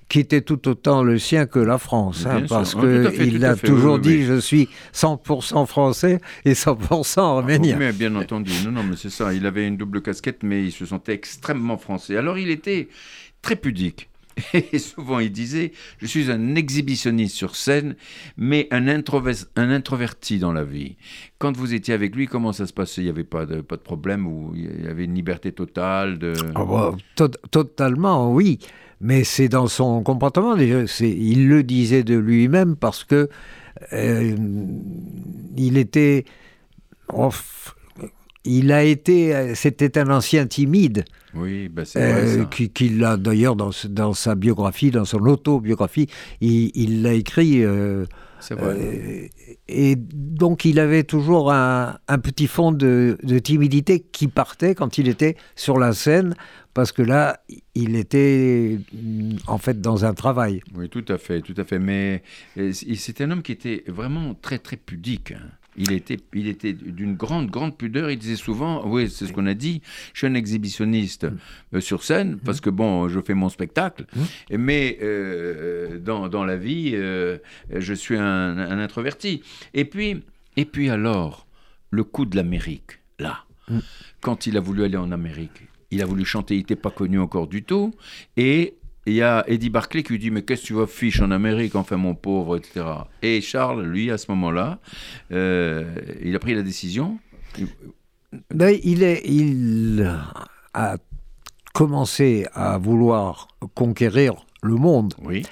[0.09, 4.23] qui était tout autant le sien que la France, hein, parce qu'il a toujours dit
[4.23, 7.77] je suis 100% français et 100% arménien.
[7.77, 9.35] mais bien entendu, non, non, mais c'est ça.
[9.35, 12.17] Il avait une double casquette, mais il se sentait extrêmement français.
[12.17, 12.89] Alors il était
[13.43, 14.09] très pudique.
[14.73, 17.97] Et souvent, il disait Je suis un exhibitionniste sur scène,
[18.37, 20.97] mais un, introverti dans la vie.
[21.39, 23.03] Quand vous étiez avec lui, comment ça se passait?
[23.03, 26.19] Il n'y avait pas de, problème ou il y avait une liberté totale.
[26.55, 26.95] Ah bah,
[27.51, 28.59] totalement, oui.
[29.01, 30.57] Mais c'est dans son comportement.
[30.57, 33.29] Il le disait de lui-même parce que
[33.93, 34.37] euh,
[35.57, 36.25] il était.
[38.47, 39.55] Il a été.
[39.55, 41.05] C'était un ancien timide.
[41.37, 42.39] Oui, ben c'est vrai.
[42.39, 46.09] Euh, Qu'il a d'ailleurs dans, dans, sa biographie, dans son autobiographie,
[46.41, 47.63] il l'a écrit.
[47.63, 48.07] Euh,
[48.41, 48.77] c'est vrai.
[48.79, 49.27] Euh,
[49.69, 54.99] et donc il avait toujours un, un petit fond de, de, timidité qui partait quand
[54.99, 56.35] il était sur la scène,
[56.73, 57.41] parce que là,
[57.75, 60.61] il était mm, en fait dans un travail.
[60.75, 61.79] Oui, tout à fait, tout à fait.
[61.79, 62.23] Mais
[62.73, 65.33] c'est un homme qui était vraiment très, très pudique.
[65.33, 65.51] Hein.
[65.77, 68.11] Il était, il était d'une grande, grande pudeur.
[68.11, 71.39] Il disait souvent, oui, c'est ce qu'on a dit, je suis un exhibitionniste mm.
[71.75, 72.39] euh, sur scène mm.
[72.45, 74.57] parce que, bon, je fais mon spectacle, mm.
[74.57, 77.39] mais euh, dans, dans, la vie, euh,
[77.75, 79.43] je suis un, introverti.
[79.75, 80.23] Et puis,
[80.57, 81.47] et puis alors,
[81.91, 83.45] le coup de l'Amérique, là,
[84.21, 87.19] quand il a voulu aller en Amérique, il a voulu chanter, il n'était pas connu
[87.19, 87.93] encore du tout,
[88.37, 88.76] et
[89.07, 91.31] il y a Eddie Barclay qui lui dit Mais qu'est-ce que tu vas fiche en
[91.31, 92.85] Amérique, enfin, mon pauvre, etc.
[93.23, 94.81] Et Charles, lui, à ce moment-là,
[95.33, 95.85] euh,
[96.23, 97.19] il a pris la décision,
[98.53, 100.13] Ben, il, est, il
[100.75, 100.97] a
[101.73, 105.15] commencé à vouloir conquérir le monde.
[105.23, 105.45] Oui.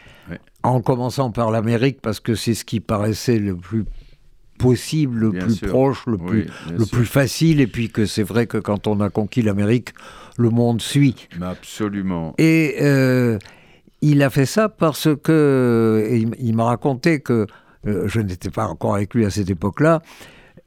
[0.62, 3.85] En commençant par l'Amérique, parce que c'est ce qui paraissait le plus
[4.59, 8.57] possible, le plus proche, le, plus, le plus facile, et puis que c'est vrai que
[8.57, 9.90] quand on a conquis l'Amérique,
[10.37, 11.29] le monde suit.
[11.40, 12.35] Absolument.
[12.38, 13.38] Et euh,
[14.01, 17.47] il a fait ça parce que, il, m'a raconté que,
[17.87, 20.03] euh, je n'étais pas encore avec lui à cette époque-là,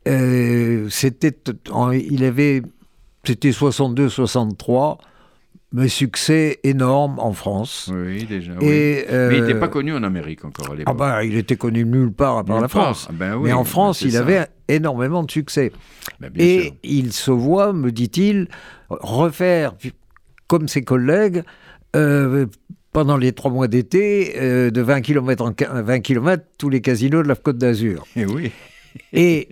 [0.08, 1.36] euh, c'était,
[1.94, 2.62] il avait,
[3.24, 4.98] c'était 62-63,
[5.74, 7.92] mais succès énorme en France.
[7.94, 8.54] Oui, déjà.
[8.62, 10.96] mais il n'était pas connu en Amérique encore à l'époque.
[10.96, 13.08] Ah ben, il était connu nulle part à part la France.
[13.10, 15.72] Ah ben mais en France, il avait énormément de succès.
[16.20, 18.48] Ben, et il se voit, me dit-il,
[18.90, 19.76] refaire
[20.48, 21.44] comme ses collègues
[21.96, 22.46] euh,
[22.94, 27.24] pendant les trois mois d'été euh, de 20 km en 20 km tous les casinos
[27.24, 28.06] de la Côte d'Azur.
[28.16, 28.52] Et eh oui.
[29.14, 29.50] et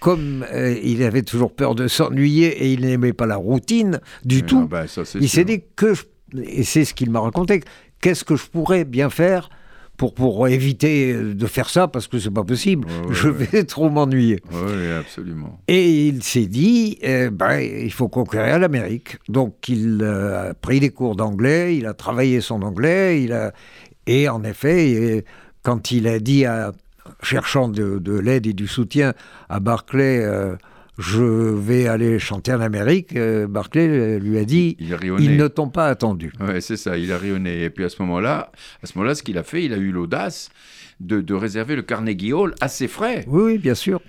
[0.00, 4.42] comme euh, il avait toujours peur de s'ennuyer et il n'aimait pas la routine du
[4.42, 4.84] tout, bah,
[5.20, 5.94] il s'est dit que,
[6.36, 7.62] et c'est ce qu'il m'a raconté,
[8.00, 9.50] qu'est-ce que je pourrais bien faire
[9.96, 12.86] pour, pour éviter de faire ça parce que c'est pas possible.
[13.10, 14.40] je vais trop m'ennuyer.
[14.52, 15.60] Oui, absolument.
[15.66, 19.18] Et il s'est dit, eh ben, il faut conquérir l'Amérique.
[19.28, 23.52] Donc il a pris des cours d'anglais, il a travaillé son anglais, il a
[24.08, 25.24] et en effet,
[25.62, 26.72] quand il a dit à
[27.22, 29.14] cherchant de, l'aide et du soutien
[29.48, 30.56] à Barclay, euh,
[30.98, 35.68] je vais aller chanter en Amérique, euh, Barclay lui a dit il ils ne t'ont
[35.68, 36.32] pas attendu.
[36.40, 37.64] Ouais, c'est ça, il a rayonné.
[37.64, 38.50] Et puis à ce moment-là,
[38.82, 40.50] à ce moment-là, ce qu'il a fait, il a eu l'audace
[41.00, 43.24] de, réserver le Carnegie Hall à ses frais.
[43.28, 44.00] Oui, bien sûr.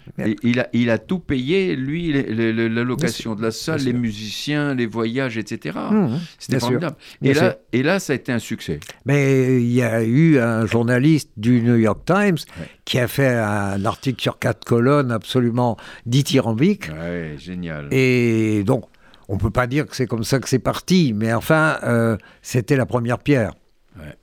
[0.43, 4.87] il, a, il a tout payé, lui, la location de la salle, les musiciens, les
[4.87, 5.77] voyages, etc.
[5.91, 6.07] Mmh,
[6.39, 6.95] C'était formidable.
[7.21, 8.79] Et là, et là, ça a été un succès.
[9.05, 12.37] Mais il y a eu un journaliste du New York Times
[12.85, 16.89] qui a fait un article sur quatre colonnes absolument dithyrambique.
[16.89, 17.87] Ouais, génial.
[17.91, 18.85] Et donc,
[19.27, 22.17] on ne peut pas dire que c'est comme ça que c'est parti, mais enfin, euh,
[22.41, 23.53] c'était la première pierre.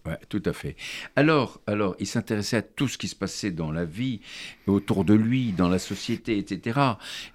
[0.06, 0.76] Ouais, tout à fait.
[1.16, 4.20] Alors, alors, il s'intéressait à tout ce qui se passait dans la vie,
[4.66, 6.80] autour de lui, dans la société, etc.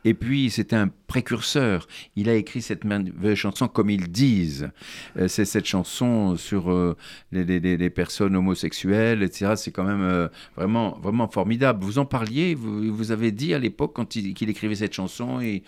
[0.06, 1.88] Et puis, c'était un précurseur.
[2.16, 4.70] Il a écrit cette merveilleuse chanson, comme ils disent.
[5.18, 6.96] Euh, c'est cette chanson sur euh,
[7.32, 9.54] les, personnes homosexuelles, etc.
[9.56, 11.84] C'est quand même euh, vraiment, vraiment formidable.
[11.84, 15.64] Vous en parliez, vous, vous avez dit à l'époque, quand il, écrivait cette chanson, et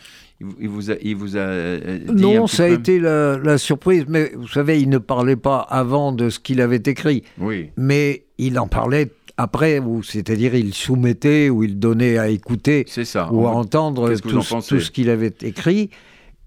[0.59, 4.05] il vous a, il vous a dit Non, ça a été la, la, surprise.
[4.07, 7.23] Mais vous savez, il ne parlait pas avant de ce qu'il avait écrit.
[7.37, 7.69] Oui.
[7.77, 12.85] Mais il en parlait après, c'est-à-dire il soumettait ou il donnait à écouter
[13.31, 15.89] ou à entendre tout, ce qu'il avait écrit.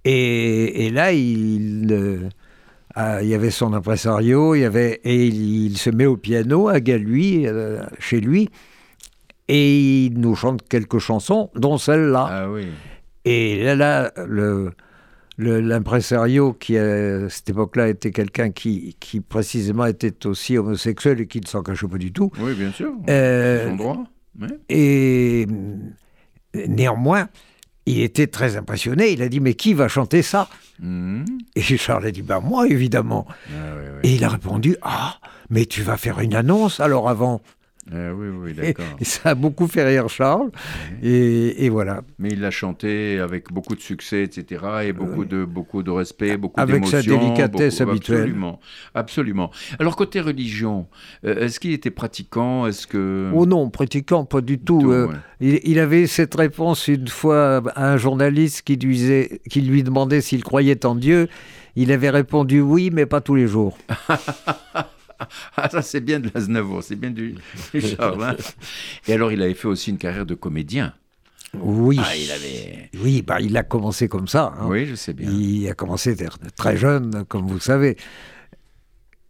[0.05, 5.91] Et, là, il, euh, il y avait son impresario, il y avait, et il, se
[5.91, 8.49] met au piano à Galui, euh, chez lui,
[9.49, 12.29] et il nous chante quelques chansons, dont celle-là.
[12.31, 12.67] Ah oui.
[13.25, 14.71] Et là, là le,
[15.39, 21.41] l'impresario qui à cette époque-là était quelqu'un qui, qui précisément était aussi homosexuel et qui
[21.41, 22.31] ne s'en cachait pas du tout.
[22.41, 22.93] Oui, bien sûr.
[23.09, 24.05] Euh, son droit.
[24.69, 25.47] Et
[26.69, 27.29] néanmoins,
[27.87, 29.13] il était très impressionné.
[29.13, 30.49] Il a dit mais qui va chanter ça?
[30.81, 31.25] Mhm.
[31.55, 33.27] Et Charles a dit bah moi évidemment.
[33.51, 35.17] Ah, et il a répondu ah
[35.49, 37.41] mais tu vas faire une annonce alors avant.
[37.93, 38.85] Ah oui, oui, d'accord.
[39.01, 40.51] Et, ça a beaucoup fait rire Charles.
[41.03, 42.03] Et, voilà.
[42.19, 44.65] Mais il l'a chanté avec beaucoup de succès, etc.
[44.85, 46.99] Et beaucoup, de, beaucoup de respect, beaucoup d'émotion.
[46.99, 48.21] Avec sa délicatesse habituelle.
[48.23, 48.61] Absolument.
[48.95, 49.51] Absolument.
[49.79, 50.89] Alors, côté religion,
[51.25, 52.67] euh, est-ce qu'il était pratiquant?
[52.67, 53.31] Est-ce que...
[53.33, 54.91] Oh non, pratiquant, pas du tout.
[54.91, 55.09] Euh,
[55.41, 60.43] il, avait cette réponse une fois à un journaliste qui lui, qui lui demandait s'il
[60.43, 61.29] croyait en Dieu.
[61.77, 63.77] Il avait répondu oui, mais pas tous les jours.
[65.57, 67.35] ah, ça c'est bien de l'Aznavour, c'est bien du,
[67.75, 68.23] Charles.
[68.23, 68.37] Hein.
[69.09, 70.95] Et alors, il avait fait aussi une carrière de comédien.
[71.55, 71.99] Oui.
[72.01, 72.91] Ah, il avait...
[73.03, 74.55] Oui, bah, il a commencé comme ça.
[74.59, 74.67] Hein.
[74.67, 75.31] Oui, je sais bien.
[75.31, 76.17] Il a commencé
[76.57, 77.97] très jeune, comme vous savez.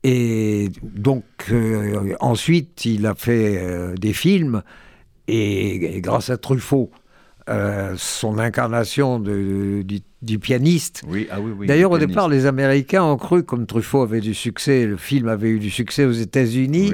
[0.03, 4.62] Et donc, euh, ensuite, il a fait euh, des films.
[5.29, 6.90] Et, grâce à Truffaut,
[7.49, 10.01] euh, son incarnation de, du,
[10.39, 11.03] pianiste.
[11.07, 14.35] Oui, ah oui, oui, D'ailleurs, au départ, les Américains ont cru, comme Truffaut avait du
[14.35, 16.93] succès, le film avait eu du succès aux États-Unis,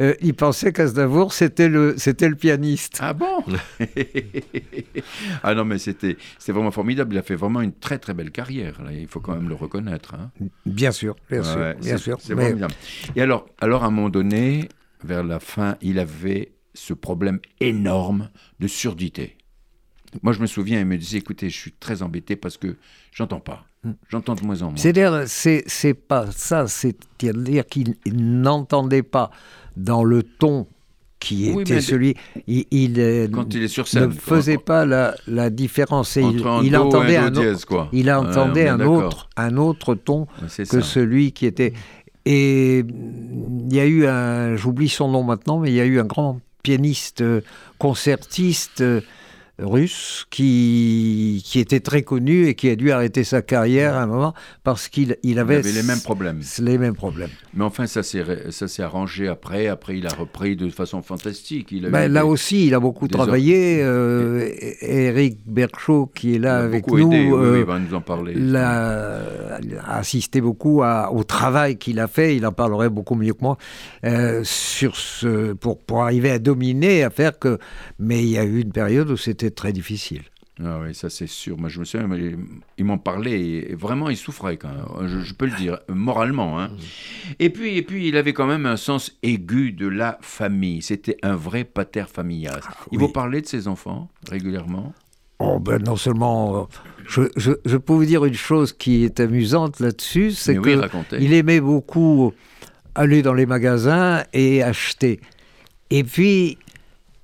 [0.00, 2.98] euh, ils pensaient qu'Aznavour, c'était le, c'était le pianiste.
[3.00, 3.44] Ah bon
[5.42, 7.14] Ah non, mais c'était, c'était vraiment formidable.
[7.14, 8.82] Il a fait vraiment une très très belle carrière.
[8.82, 8.92] Là.
[8.92, 10.14] Il faut quand même le reconnaître.
[10.14, 10.30] Hein.
[10.66, 12.18] Bien sûr, bien sûr, bien sûr.
[12.20, 12.74] C'est formidable.
[13.16, 14.68] Et alors, alors, à un moment donné,
[15.04, 19.36] vers la fin, il avait ce problème énorme de surdité.
[20.22, 22.76] Moi, je me souviens, il me disait, écoutez, je suis très embêté parce que
[23.12, 23.64] j'entends pas.
[23.84, 23.92] Hmm.
[24.08, 24.76] J'entends de moins en moins.
[24.76, 29.30] C'est-à-dire, c'est pas ça, c'est-à-dire qu'il n'entendait pas
[29.76, 30.66] dans le ton
[31.18, 32.16] qui était celui.
[32.46, 36.16] Il, il, Quand il est sur scène, ne faisait pas la, la différence.
[36.16, 37.88] il, il entendait un, autre, quoi.
[37.92, 40.26] Il entendait un autre, un autre ton
[40.70, 41.72] que celui qui était.
[42.24, 45.98] Et il y a eu un, j'oublie son nom maintenant, mais il y a eu
[45.98, 47.24] un grand pianiste
[47.78, 48.84] concertiste
[49.62, 54.06] russe qui, qui était très connu et qui a dû arrêter sa carrière à un
[54.06, 56.40] moment parce qu'il il avait, avait, les mêmes problèmes.
[56.58, 57.30] Les mêmes problèmes.
[57.54, 59.68] Mais enfin, ça s'est arrangé après.
[59.68, 61.68] Après, il a repris de façon fantastique.
[61.70, 63.80] Il ben, là aussi, il a beaucoup travaillé.
[63.82, 64.48] Euh,
[64.80, 68.34] Eric Berchot, qui est là avec nous, aidé, euh, il va nous en parler.
[68.56, 69.20] a
[69.88, 72.36] assisté beaucoup à, au travail qu'il a fait.
[72.36, 73.58] Il en parlerait beaucoup mieux que moi
[74.04, 77.58] euh, sur ce, pour, pour arriver à dominer, à faire que.
[77.98, 80.22] Mais il y a eu une période où c'était très difficile.
[80.62, 81.58] Ah oui, ça c'est sûr.
[81.58, 82.08] Moi je me souviens,
[82.78, 86.60] il m'en parlait et vraiment il souffrait quand même, je, peux le dire, moralement.
[86.60, 86.70] Hein.
[87.38, 90.82] Et, puis, et puis il avait quand même un sens aigu de la famille.
[90.82, 92.60] C'était un vrai pater familias.
[92.64, 94.92] Ah il vous parlait de ses enfants régulièrement?
[95.38, 96.68] Oh ben non seulement,
[97.08, 102.32] je, je, peux vous dire une chose qui est amusante là-dessus, c'est qu'il aimait beaucoup
[102.94, 105.20] aller dans les magasins et acheter.
[105.90, 106.58] Et puis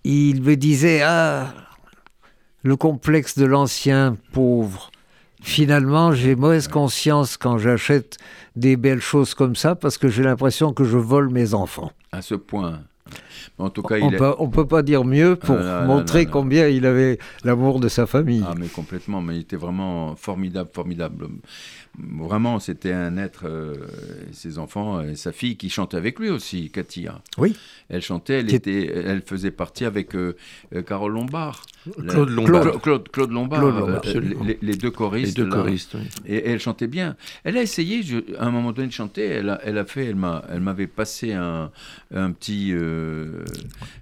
[0.02, 1.54] il me disait ah
[2.62, 4.90] le complexe de l'ancien pauvre.
[5.40, 8.18] Finalement, j'ai mauvaise conscience quand j'achète
[8.56, 11.92] des belles choses comme ça parce que j'ai l'impression que je vole mes enfants.
[12.10, 12.80] À ce point.
[13.56, 17.18] En tout cas, on ne peut, pas dire mieux pour ah, montrer combien il avait
[17.44, 18.44] l'amour de sa famille.
[18.46, 21.28] Ah, mais complètement, mais il était vraiment formidable, formidable.
[21.98, 23.74] Vraiment, c'était un être, euh,
[24.30, 27.22] ses enfants et sa fille qui chantaient avec lui aussi, Katia.
[27.38, 27.56] Oui.
[27.88, 30.36] Elle chantait, elle, était, elle faisait partie avec euh,
[30.74, 31.64] euh, Carole Lombard.
[32.06, 32.80] Claude Lombard.
[32.82, 34.02] Claude, Lombard,
[34.62, 35.36] les, deux choristes.
[35.38, 37.16] Les deux choristes, et, elle chantait bien.
[37.42, 38.02] Elle a essayé,
[38.38, 39.24] à un moment donné, de chanter.
[39.24, 41.72] Elle a, elle a fait, elle m'avait passé un,
[42.14, 42.72] un petit,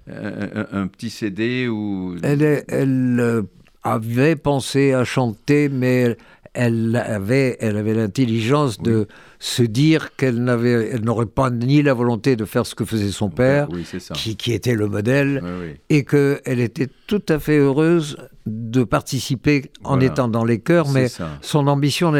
[0.07, 2.15] un, petit CD où.
[2.23, 3.43] Elle, elle
[3.83, 6.17] avait pensé à chanter, mais
[6.57, 9.07] elle avait, elle avait l'intelligence de
[9.39, 13.11] se dire qu'elle n'avait, elle n'aurait pas ni la volonté de faire ce que faisait
[13.11, 13.67] son père,
[14.15, 15.43] Qui, qui, était le modèle,
[15.89, 21.09] et qu'elle était tout à fait heureuse de participer en étant dans les chœurs, mais
[21.41, 22.11] son ambition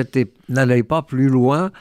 [0.50, 1.72] n'allait pas plus loin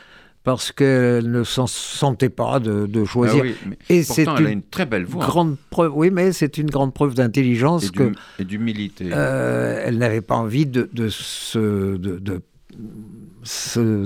[0.47, 3.45] parce qu'elle ne s'en sentait pas de, choisir.
[3.45, 5.27] Ah et c'est une, une, très belle voix.
[5.27, 7.91] Grande preuve, oui, mais c'est une grande preuve d'intelligence
[8.39, 9.11] et d'humilité.
[9.13, 12.43] Euh, elle n'avait pas envie de, de, se, de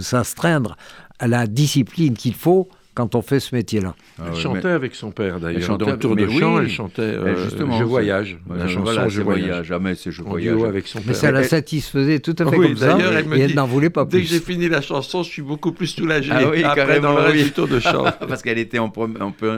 [0.00, 0.78] s'astreindre
[1.18, 3.94] à la discipline qu'il faut quand on fait ce métier-là.
[4.18, 5.78] Ah elle chantait avec son père d'ailleurs.
[5.78, 7.48] Dans le tour de chant, elle chantait euh,
[7.78, 8.38] Je voyage.
[8.54, 9.66] La chanson Je voyage.
[9.66, 10.62] Jamais c'est Je voyage.
[10.62, 11.08] avec son père.
[11.08, 12.98] Mais ça la satisfaisait tout à fait comme ça.
[12.98, 14.18] Elle et elle n'en voulait pas plus.
[14.18, 16.32] Dès que j'ai fini la chanson, je suis beaucoup plus soulagé.
[16.34, 18.04] Ah oui, Après, dans le reste du tour de chant.
[18.28, 18.92] Parce qu'elle était en,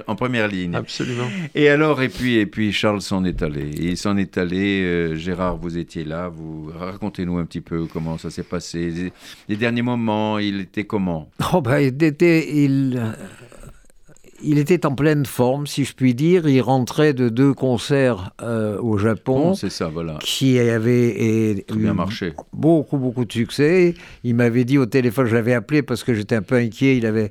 [0.06, 0.74] en, première ligne.
[0.74, 1.28] Absolument.
[1.54, 3.70] Et alors, et puis, et puis Charles s'en est allé.
[3.78, 4.82] Il s'en est allé.
[4.82, 6.28] Euh, Gérard, vous étiez là.
[6.28, 9.12] Vous racontez-nous un petit peu comment ça s'est passé.
[9.48, 11.30] Les, derniers moments, il était comment?
[11.52, 13.00] Oh ben, il était, il
[14.42, 16.48] il était en pleine forme, si je puis dire.
[16.48, 19.54] Il rentrait de deux concerts euh, au Japon.
[19.54, 20.18] c'est ça, voilà.
[20.20, 22.32] Qui avaient bien marché.
[22.52, 23.94] Beaucoup, beaucoup de succès.
[24.24, 26.96] Il m'avait dit au téléphone, je l'avais appelé parce que j'étais un peu inquiet.
[26.96, 27.30] Il avait.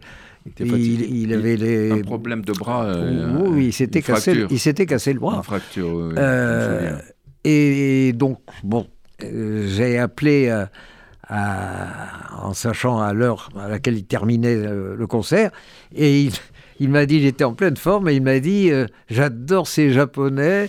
[0.59, 1.91] Il, avait les...
[1.91, 2.85] un problème de bras.
[2.85, 5.35] Euh, oui, il s'était cassé, il s'était cassé le bras.
[5.35, 6.13] Une fracture.
[6.17, 6.97] Euh,
[7.43, 8.87] et, donc, bon,
[9.19, 10.51] j'ai appelé
[11.29, 15.51] en sachant à l'heure à laquelle il terminait le concert,
[15.95, 16.31] et il,
[16.81, 19.91] il m'a dit, il était en pleine forme, et il m'a dit, euh, j'adore ces
[19.91, 20.67] Japonais.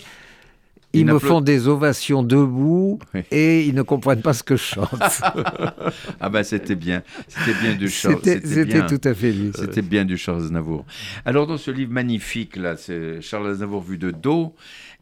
[0.93, 2.99] Ils me font des ovations debout
[3.31, 4.91] et ils ne comprennent pas ce que je chante.
[6.21, 8.21] ah ben c'était bien, c'était bien du Charles.
[8.23, 9.53] C'était tout à fait lui.
[9.55, 10.85] C'était bien du Charles Aznavour.
[11.25, 14.55] Alors dans ce livre magnifique là, c'est Charles Aznavour vu de dos,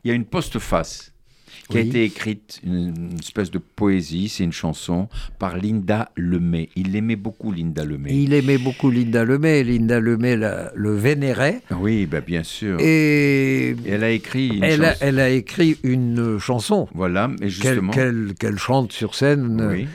[0.04, 1.09] il y a une postface
[1.70, 6.68] qui a été écrite, une, espèce de poésie, c'est une chanson, par Linda Lemay.
[6.76, 8.10] Il aimait beaucoup Linda Lemay.
[8.12, 11.60] Il aimait beaucoup Linda Lemay, Linda Lemay le vénérait.
[11.70, 12.78] Oui, bah bien sûr.
[12.80, 16.88] Et, elle a écrit une elle, a, elle a écrit une chanson.
[16.94, 17.92] Voilà, mais justement.
[17.92, 19.86] Qu'elle chante sur scène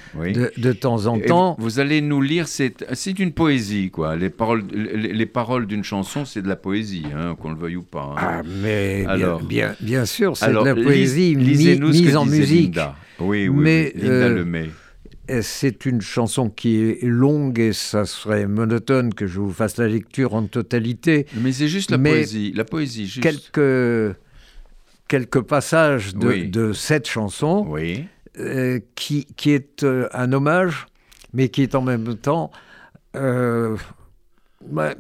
[0.58, 1.56] De, temps en temps.
[1.60, 4.16] Vous, allez nous lire, c'est une poésie, quoi.
[4.16, 7.84] Les paroles, les, paroles d'une chanson, c'est de la poésie, hein, qu'on le veuille ou
[7.84, 8.14] pas.
[8.14, 8.16] Hein.
[8.18, 11.36] Ah, mais bien, bien, bien, sûr, c'est de la poésie
[11.66, 12.80] mise en musique.
[13.20, 14.70] Oui, oui, mais, euh,
[15.42, 19.88] C'est une chanson qui est longue et ça serait monotone que je vous fasse la
[19.88, 21.26] lecture en totalité.
[21.36, 23.08] Mais c'est juste la poésie, la poésie.
[23.08, 23.24] Juste.
[23.24, 24.16] Quelques
[25.08, 28.06] quelques passages de, cette chanson, oui.
[28.40, 30.88] Euh, qui, qui est euh, un hommage,
[31.34, 32.52] mais qui est en même temps
[33.14, 34.96] bah,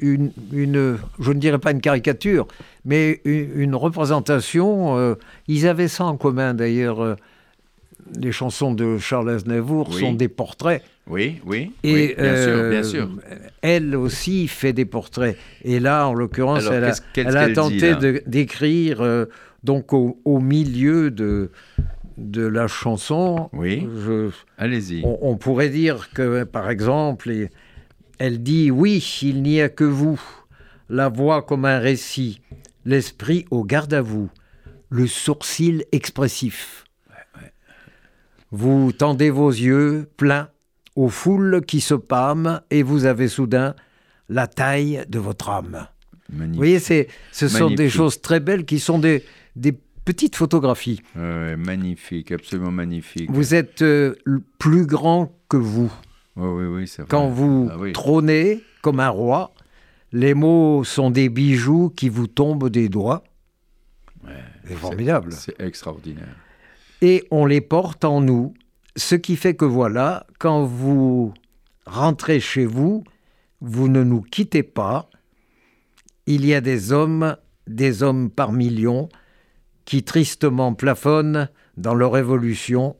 [0.00, 2.46] une, je ne dirais pas une caricature,
[2.84, 4.96] mais une, représentation.
[4.98, 5.14] Euh,
[5.48, 7.02] ils avaient ça en commun d'ailleurs.
[7.02, 7.14] Euh,
[8.20, 10.82] les chansons de Charles Aznavour sont des portraits.
[11.06, 13.08] Oui, oui, et bien, sûr, bien sûr.
[13.62, 15.36] Elle aussi fait des portraits.
[15.62, 16.84] Et là, en l'occurrence, elle,
[17.36, 17.94] a, tenté
[18.26, 19.26] d'écrire
[19.64, 21.50] donc au, milieu de,
[22.18, 23.48] de la chanson.
[23.52, 23.88] Oui.
[24.58, 25.02] Allez-y.
[25.04, 27.30] On, pourrait dire que, par exemple,
[28.18, 30.20] elle dit Oui, il n'y a que vous,
[30.88, 32.40] la voix comme un récit,
[32.84, 34.30] l'esprit au garde à vous,
[34.90, 36.84] le sourcil expressif.
[38.50, 40.48] Vous tendez vos yeux pleins
[40.94, 43.74] aux foules qui se pâment et vous avez soudain
[44.28, 45.88] la taille de votre âme.
[46.32, 49.24] Vous voyez, ce sont des choses très belles qui sont des,
[49.56, 51.00] des petites photographies.
[51.14, 53.30] magnifique, absolument magnifique.
[53.30, 54.14] Vous êtes euh,
[54.58, 55.92] plus grand que vous.
[56.36, 57.08] Oui, oui, c'est vrai.
[57.08, 59.54] Quand vous ah trônez comme un roi,
[60.12, 63.24] les mots sont des bijoux qui vous tombent des doigts.
[64.66, 65.32] c'est formidable.
[65.32, 66.36] C'est extraordinaire.
[67.02, 68.54] Et on les porte en nous,
[68.96, 71.34] ce qui fait que voilà, quand vous
[71.86, 73.04] rentrez chez vous,
[73.60, 75.10] vous ne nous quittez pas.
[76.26, 79.08] Il y a des hommes, des hommes par millions,
[79.84, 82.96] qui tristement plafonnent dans leur évolution,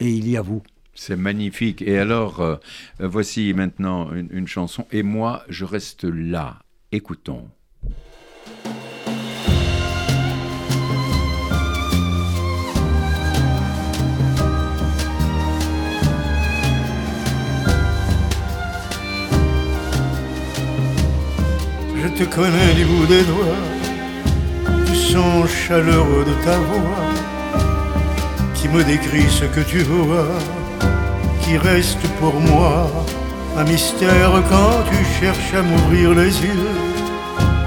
[0.00, 0.62] et il y a vous.
[1.02, 1.80] C'est magnifique.
[1.80, 2.56] Et alors, euh,
[2.98, 6.58] voici maintenant une, chanson, et moi, je reste là.
[6.92, 7.48] Écoutons.
[21.96, 23.56] Je te connais du bout des doigts
[24.92, 27.30] son chaleureux de ta voix
[28.54, 30.28] qui me décrit ce que tu vois,
[31.58, 32.90] reste pour moi
[33.56, 36.74] un mystère quand tu cherches à m'ouvrir les yeux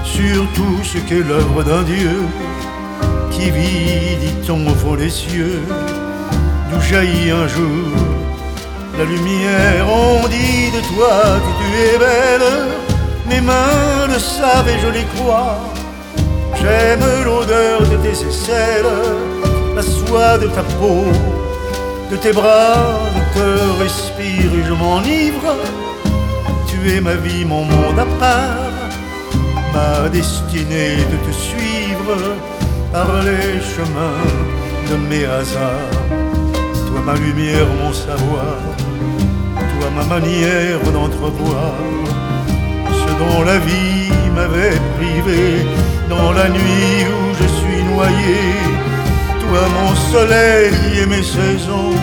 [0.04, 2.22] sur tout ce qu'est l'œuvre d'un Dieu
[3.30, 5.60] qui vit, dit-on, au fond cieux,
[6.70, 7.90] d'où jaillit un jour
[8.98, 9.86] la lumière.
[9.88, 12.48] On dit de toi que tu es belle,
[13.28, 15.58] mes mains le savent et je les crois
[16.60, 18.86] J'aime l'odeur de tes aisselles,
[19.74, 21.04] la soie de ta peau,
[22.10, 23.00] de tes bras,
[23.34, 23.48] te
[23.82, 25.56] respire et je m'enivre.
[26.68, 28.72] Tu es ma vie, mon monde à part,
[29.74, 32.16] ma destinée de te suivre
[32.92, 34.30] par les chemins
[34.90, 36.00] de mes hasards.
[36.86, 38.58] Toi ma lumière, mon savoir,
[39.72, 41.74] toi ma manière d'entrevoir
[43.00, 45.42] ce dont la vie m'avait privé
[46.08, 48.42] dans la nuit où je suis noyé.
[49.42, 51.94] Toi mon soleil et mes saisons,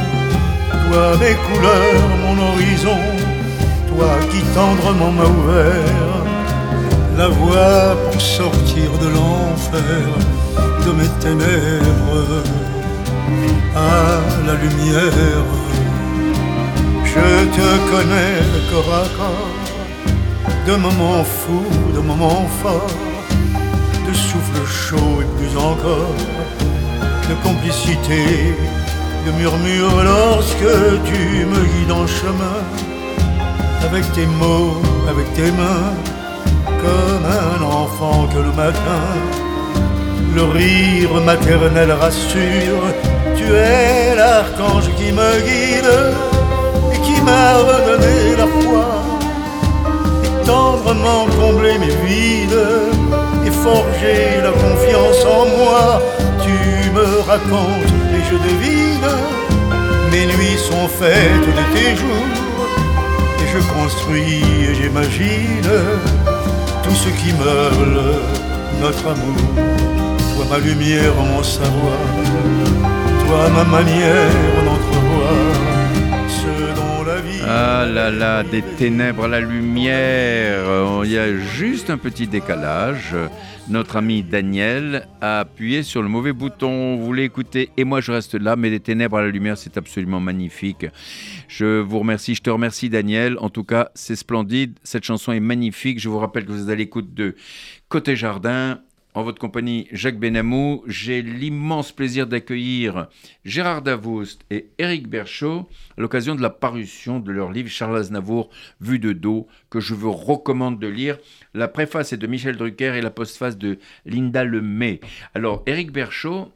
[0.92, 2.98] toi mes couleurs, mon horizon,
[3.88, 6.24] toi qui tendrement m'a ouvert
[7.18, 10.04] la voie pour sortir de l'enfer,
[10.86, 12.44] de mes ténèbres
[13.76, 15.46] à la lumière.
[17.06, 17.28] Je
[17.58, 22.98] te connais de corps à corps, de moments fous, de moments forts
[24.08, 26.16] de souffle chaud et plus encore
[27.30, 28.56] de complicité,
[29.26, 30.74] de murmure lorsque
[31.06, 32.62] tu me guides en chemin,
[33.84, 35.94] avec tes mots, avec tes mains,
[36.84, 39.06] comme un enfant que le matin,
[40.36, 42.86] le rire maternel rassure,
[43.36, 45.96] tu es l'archange qui me guide
[46.94, 48.86] et qui m'a redonné la foi,
[50.46, 52.68] tendrement comblé mes vides
[53.46, 56.02] et forger la confiance en moi.
[56.52, 59.10] Tu me racontes et je devine,
[60.12, 62.28] mes nuits sont faites de tes jours,
[63.42, 65.72] et je construis et j'imagine
[66.84, 68.02] tout ce qui meule
[68.82, 69.50] notre amour.
[70.36, 72.04] Toi ma lumière, mon savoir,
[73.26, 74.61] toi ma manière
[77.54, 81.04] ah là là, des ténèbres à la lumière.
[81.04, 83.14] Il y a juste un petit décalage.
[83.68, 86.96] Notre ami Daniel a appuyé sur le mauvais bouton.
[86.96, 89.76] Vous voulez écouter Et moi je reste là, mais des ténèbres à la lumière, c'est
[89.76, 90.86] absolument magnifique.
[91.50, 93.38] Je vous remercie, je te remercie Daniel.
[93.40, 94.80] En tout cas, c'est splendide.
[94.84, 96.00] Cette chanson est magnifique.
[96.00, 97.36] Je vous rappelle que vous êtes à l'écoute de
[97.90, 98.80] Côté Jardin
[99.14, 100.84] en votre compagnie, Jacques Benamou.
[100.88, 103.08] J'ai l'immense plaisir d'accueillir
[103.46, 108.50] Gérard Davoust et Éric Berchaud à l'occasion de la parution de leur livre Charles Aznavour,
[108.80, 111.18] Vue de dos, que je vous recommande de lire.
[111.54, 115.00] La préface est de Michel Drucker et la postface de Linda Lemay.
[115.36, 116.52] Alors, Éric Berchaud,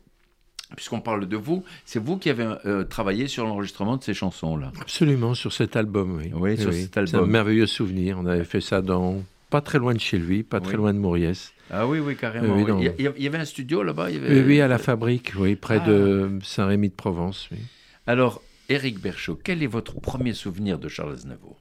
[0.75, 4.71] puisqu'on parle de vous, c'est vous qui avez euh, travaillé sur l'enregistrement de ces chansons-là.
[4.79, 6.31] Absolument, sur cet album, oui.
[6.33, 7.11] Oui, sur cet album.
[7.11, 8.17] C'est un merveilleux souvenir.
[8.19, 10.99] On avait fait ça dans pas très loin de chez lui, pas très loin de
[10.99, 11.53] Mauriès.
[11.71, 12.55] Ah oui, oui, carrément.
[12.57, 16.65] il, y avait un studio là-bas Oui, à la fabrique, oui, près de ah.
[16.67, 17.49] De Provence.
[18.07, 21.59] Alors, Éric Berchaud, quel est votre premier souvenir de Charles Aznavour?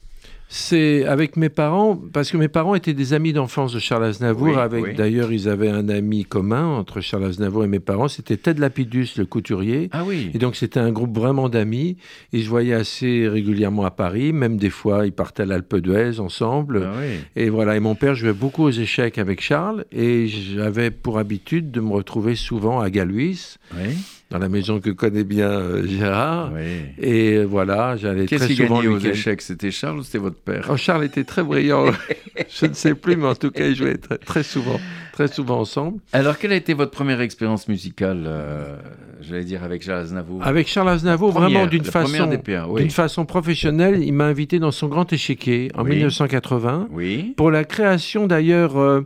[0.57, 4.57] C'est avec mes parents, parce que mes parents étaient des amis d'enfance de Charles Aznavour.
[4.57, 8.07] avec D'ailleurs, ils avaient un ami commun entre Charles Aznavour et mes parents.
[8.07, 9.89] C'était Ted Lapidus, le couturier.
[9.91, 10.31] Ah oui.
[10.33, 11.97] Et donc, c'était un groupe vraiment d'amis.
[12.33, 14.33] Et je voyais assez régulièrement à Paris.
[14.33, 16.85] Même des fois, ils partaient à l'Alpe d'Huez ensemble.
[16.85, 17.19] Ah oui.
[17.35, 17.75] Et voilà.
[17.75, 19.85] Et mon père jouait beaucoup aux échecs avec Charles.
[19.91, 23.57] Et j'avais pour habitude de me retrouver souvent à Galuis.
[23.77, 23.97] Oui
[24.31, 26.53] dans la maison que connaît bien euh, Gérard.
[26.99, 29.43] Et euh, voilà, j'allais très qui souvent gagnait aux échecs?
[29.43, 30.67] C'était Charles ou c'était votre père?
[30.71, 31.87] Oh, Charles était très brillant.
[32.49, 34.81] Je ne sais plus, mais en tout cas, ils jouaient très, souvent,
[35.13, 36.01] très souvent ensemble.
[36.13, 38.77] Alors, quelle a été votre première expérience musicale, euh,
[39.21, 40.45] j'allais dire, avec Charles Aznavour?
[40.45, 42.29] Avec Charles Aznavour, vraiment d'une façon,
[42.77, 44.03] d'une façon professionnelle.
[44.03, 46.89] Il m'a invité dans son grand échiquier en 1980
[47.37, 49.05] pour la création d'ailleurs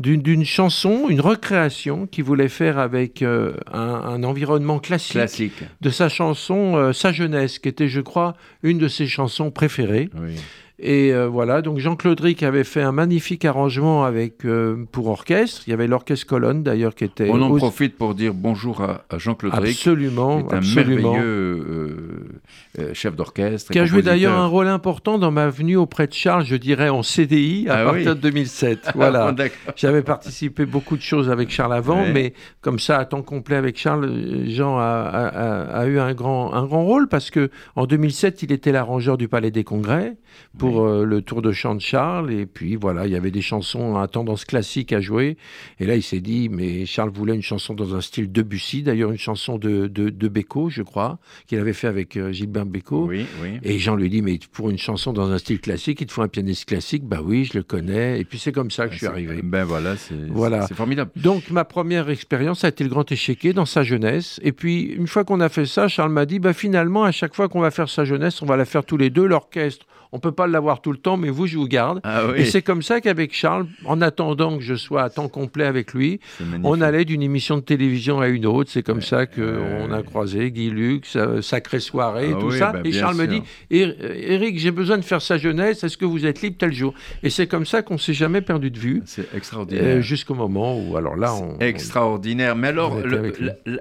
[0.00, 6.76] d'une chanson, une recréation qu'il voulait faire avec euh, un, environnement classique, de sa chanson
[6.76, 10.08] euh, Sa jeunesse, qui était, je crois, une de ses chansons préférées.
[10.14, 10.36] Oui.
[10.82, 15.62] Et euh, voilà, donc Jean-Claude Ric avait fait un magnifique arrangement avec, euh, pour orchestre.
[15.66, 17.28] Il y avait l'orchestre Colonne d'ailleurs qui était.
[17.28, 19.76] On en profite pour dire bonjour à, Jean-Claude Ric.
[19.76, 20.42] Absolument.
[20.42, 22.30] Qui est un merveilleux
[22.78, 23.72] euh, chef d'orchestre.
[23.72, 26.88] Qui a joué d'ailleurs un rôle important dans ma venue auprès de Charles, je dirais
[26.88, 28.92] en CDI à ah partir de 2007.
[29.00, 29.34] Voilà.
[29.76, 33.78] J'avais participé beaucoup de choses avec Charles avant, mais comme ça, à temps complet avec
[33.78, 38.52] Charles, Jean a, a, eu un grand, un grand rôle parce que en 2007, il
[38.52, 40.16] était l'arrangeur du Palais des Congrès
[40.58, 42.32] pour euh, le tour de chant de Charles.
[42.32, 45.36] Et puis voilà, il y avait des chansons à tendance classique à jouer.
[45.80, 49.10] Et là, il s'est dit, mais Charles voulait une chanson dans un style Debussy, d'ailleurs
[49.10, 52.60] une chanson de, de, de Beko, je crois, qu'il avait fait avec euh, Gilbert.
[52.90, 53.58] Oui, oui.
[53.62, 56.22] Et Jean lui dit, mais pour une chanson dans un style classique, il te faut
[56.22, 57.04] un pianiste classique.
[57.04, 58.20] Bah oui, je le connais.
[58.20, 59.40] Et puis c'est comme ça que je suis arrivé.
[59.42, 60.66] Ben voilà, c'est voilà.
[60.68, 61.10] formidable.
[61.16, 64.40] Donc ma première expérience a été le grand échiquier dans sa jeunesse.
[64.42, 67.34] Et puis une fois qu'on a fait ça, Charles m'a dit, bah finalement, à chaque
[67.34, 70.18] fois qu'on va faire sa jeunesse, on va la faire tous les deux, l'orchestre on
[70.18, 72.00] peut pas l'avoir tout le temps, mais vous, je vous garde.
[72.04, 75.64] Ah et c'est comme ça qu'avec Charles, en attendant que je sois à temps complet
[75.64, 76.20] avec lui,
[76.64, 78.70] on allait d'une émission de télévision à une autre.
[78.70, 82.72] C'est comme ça qu'on a croisé Guy Lux, euh, Sacré Soirée, ah tout ça.
[82.72, 85.84] Bah, et Charles me dit Eric, j'ai besoin de faire sa jeunesse.
[85.84, 86.94] Est-ce que vous êtes libre tel jour?
[87.22, 89.02] Et c'est comme ça qu'on s'est jamais perdu de vue.
[89.06, 89.98] C'est extraordinaire.
[89.98, 91.58] Euh, jusqu'au moment où, alors là, on.
[91.60, 92.56] Extraordinaire.
[92.56, 92.98] Mais alors,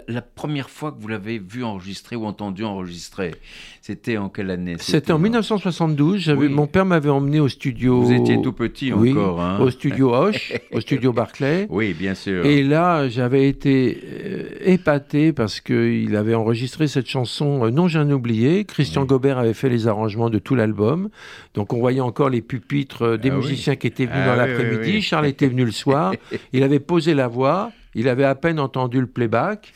[0.07, 3.33] la, première fois que vous l'avez vu enregistrer ou entendu enregistrer,
[3.81, 4.75] c'était en quelle année?
[4.79, 6.18] C'était en 1972.
[6.27, 8.01] Mon père m'avait emmené au studio.
[8.01, 9.41] Vous étiez tout petit encore.
[9.41, 11.67] Hein au studio Hoche, au studio Barclay.
[11.69, 12.45] Oui, bien sûr.
[12.45, 18.07] Et là, j'avais été euh, épaté parce qu'il avait enregistré cette chanson euh, Non, j'en
[18.09, 18.65] ai oublié.
[18.65, 21.09] Christian Gobert avait fait les arrangements de tout l'album.
[21.53, 24.35] Donc on voyait encore les pupitres euh, des ah musiciens qui étaient venus ah dans
[24.35, 25.01] l'après-midi.
[25.01, 26.13] Charles était venu le soir.
[26.53, 27.71] il avait posé la voix.
[27.95, 29.73] Il avait à peine entendu le playback.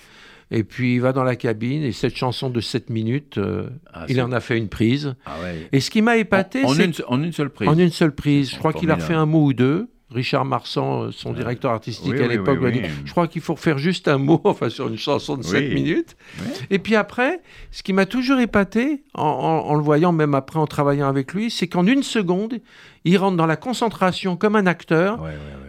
[0.51, 4.05] Et puis il va dans la cabine et cette chanson de 7 minutes, euh, ah,
[4.09, 5.15] il en a fait une prise.
[5.25, 5.35] Ah
[5.71, 7.67] et ce qui m'a épaté, c'est en, une seule prise.
[7.67, 8.51] En une seule prise.
[8.51, 9.89] Je crois qu'il a refait un mot ou deux.
[10.13, 13.79] Richard Marsan, euh, son directeur artistique à l'époque, m'a dit Je crois qu'il faut faire
[13.79, 16.15] juste un mot enfin, sur une chanson de 7 minutes.
[16.69, 17.41] Et puis après,
[17.71, 21.49] ce qui m'a toujours épaté, en, en, le voyant, même après en travaillant avec lui,
[21.49, 22.59] c'est qu'en une seconde,
[23.06, 25.20] il rentre dans la concentration comme un acteur.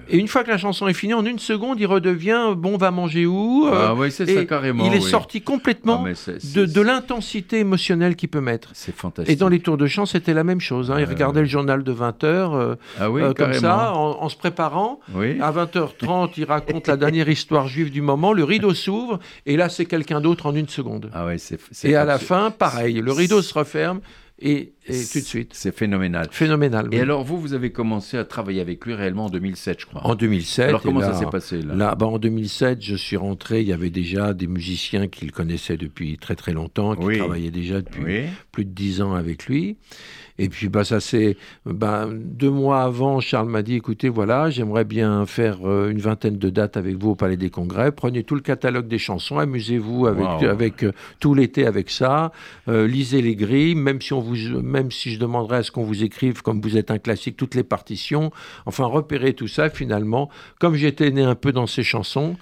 [0.08, 2.90] et une fois que la chanson est finie, en une seconde, il redevient bon, va
[2.90, 4.86] manger où euh, Ah oui, c'est ça carrément.
[4.86, 8.70] Il est sorti complètement ah, de, l'intensité émotionnelle qu'il peut mettre.
[8.74, 9.32] C'est fantastique.
[9.32, 10.90] Et dans les tours de chant, c'était la même chose.
[10.90, 11.00] Hein.
[11.00, 15.00] Il regardait le journal de 20h euh, ah oui, euh, comme ça, en, se préparant.
[15.40, 18.32] À 20h30, il raconte la dernière histoire juive du moment.
[18.32, 21.10] Le rideau s'ouvre et là, c'est quelqu'un d'autre en une seconde.
[21.14, 21.58] Ah c'est.
[21.84, 24.00] Et à la fin, pareil, le rideau se referme
[24.40, 25.52] et, tout de suite.
[25.54, 26.28] C'est phénoménal.
[26.30, 26.88] Phénoménal.
[26.92, 30.04] Et alors, vous, vous avez commencé à travailler avec lui réellement en 2007, je crois.
[30.04, 30.68] En 2007.
[30.68, 33.60] Alors, comment ça s'est passé là, bah, En 2007, je suis rentré.
[33.60, 37.80] Il y avait déjà des musiciens qu'il connaissait depuis très très longtemps, qui travaillaient déjà
[37.80, 39.76] depuis plus de dix ans avec lui.
[40.38, 44.84] Et puis, bah, ça c'est bah, deux mois avant, Charles m'a dit, écoutez, voilà, j'aimerais
[44.84, 47.92] bien faire euh, une vingtaine de dates avec vous au Palais des Congrès.
[47.92, 52.32] Prenez tout le catalogue des chansons, amusez-vous avec, avec euh, tout l'été avec ça.
[52.68, 55.84] Euh, lisez les grilles, même si on vous, même si je demanderais à ce qu'on
[55.84, 58.32] vous écrive, comme vous êtes un classique, toutes les partitions.
[58.66, 59.70] Enfin, repérez tout ça.
[59.70, 62.36] Finalement, comme j'étais né un peu dans ces chansons,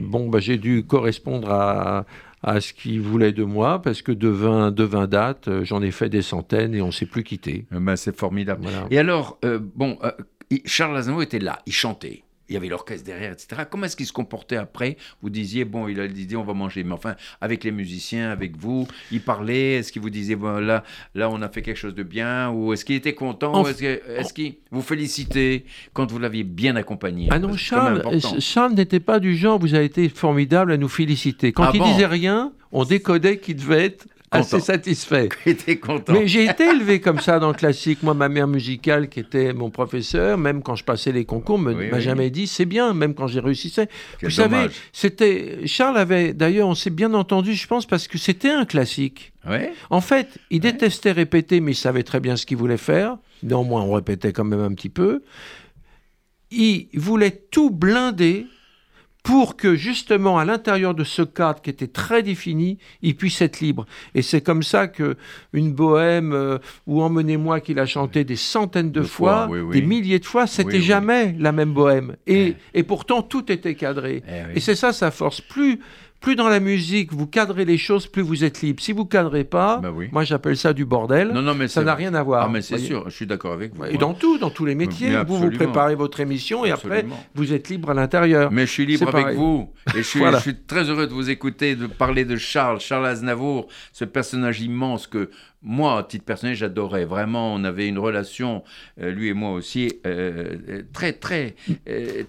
[0.00, 2.04] bon, bah, j'ai dû correspondre à, à
[2.44, 5.90] ce qu'il voulait de moi, parce que de 20, de 20 dates, euh, j'en ai
[5.90, 7.66] fait des centaines et on ne s'est plus quitté.
[7.72, 8.66] Euh, ben, c'est formidable.
[8.90, 9.98] Et alors, euh, bon,
[10.64, 12.22] Charles Aznavour était là, il chantait.
[12.48, 13.62] Il y avait l'orchestre derrière, etc.
[13.70, 14.96] Comment est-ce qu'il se comportait après?
[15.22, 16.82] Vous disiez, bon, il a dit, on va manger.
[16.82, 19.74] Mais enfin, avec les musiciens, avec vous, il parlait.
[19.74, 20.82] Est-ce qu'il vous disait, bon, là,
[21.14, 22.50] là, on a fait quelque chose de bien?
[22.50, 23.64] Ou est-ce qu'il était content?
[23.66, 27.28] Est-ce qu'il vous félicitait quand vous l'aviez bien accompagné?
[27.30, 28.02] Ah non, Charles,
[28.40, 31.52] Charles n'était pas du genre, vous avez été formidable à nous féliciter.
[31.52, 35.28] Quand ah il disait rien, on décodait qu'il devait être assez satisfait.
[35.80, 36.12] content.
[36.12, 38.02] Mais j'ai été élevé comme ça dans le classique.
[38.02, 41.72] Moi, ma mère musicale, qui était mon professeur, même quand je passais les concours, ne
[41.72, 43.74] m'a jamais dit c'est bien, même quand j'ai réussi.
[44.22, 48.50] Vous savez, c'était Charles avait d'ailleurs, on s'est bien entendu, je pense, parce que c'était
[48.50, 49.32] un classique.
[49.90, 53.16] En fait, il détestait répéter, mais il savait très bien ce qu'il voulait faire.
[53.42, 55.22] Néanmoins, on répétait quand même un petit peu.
[56.50, 58.46] Il voulait tout blinder
[59.22, 63.60] pour que justement à l'intérieur de ce cadre qui était très défini, il puisse être
[63.60, 63.84] libre.
[64.14, 65.16] Et c'est comme ça que
[65.52, 70.24] une bohème euh, ou Emmenez-moi qu'il a chanté des centaines de, fois, des milliers de
[70.24, 72.16] fois, c'était jamais la même bohème.
[72.26, 74.22] Et, et, pourtant tout était cadré.
[74.26, 75.40] Eh et c'est ça sa force.
[75.40, 75.80] Plus
[76.20, 78.82] plus dans la musique vous cadrez les choses, plus vous êtes libre.
[78.82, 81.28] Si vous cadrez pas, bah moi j'appelle ça du bordel.
[81.28, 82.46] Non, non, mais ça n'a rien à voir.
[82.46, 83.84] Ah, mais c'est sûr, je suis d'accord avec vous.
[83.84, 87.52] Et dans tout, dans tous les métiers, vous vous préparez votre émission et après vous
[87.52, 88.50] êtes libre à l'intérieur.
[88.52, 91.30] Mais je suis libre avec vous et je suis, je suis, très heureux de vous
[91.30, 95.30] écouter, de parler de Charles, Charles Aznavour, ce personnage immense que
[95.62, 97.04] moi, à titre personnel, j'adorais.
[97.04, 98.62] Vraiment, on avait une relation,
[99.00, 101.56] euh, lui et moi aussi, euh, euh, très, très,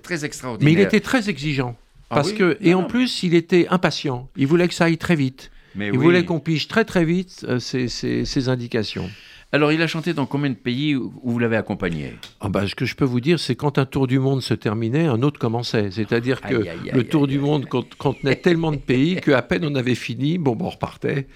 [0.02, 0.74] très extraordinaire.
[0.74, 1.76] Mais il était très exigeant.
[2.10, 4.30] Ah Parce que, et en plus, il était impatient.
[4.36, 5.51] Il voulait que ça aille très vite.
[5.76, 9.10] il voulait qu'on pige très très vite ses, indications.
[9.52, 12.14] Alors, il a chanté dans combien de pays où vous l'avez accompagné?
[12.39, 14.54] Ah bah, Ce que je peux vous dire, c'est quand un tour du monde se
[14.54, 15.89] terminait, un autre commençait.
[15.89, 20.38] C'est-à-dire que le tour du monde contenait tellement de pays qu'à peine on avait fini,
[20.38, 21.28] bon, on repartait.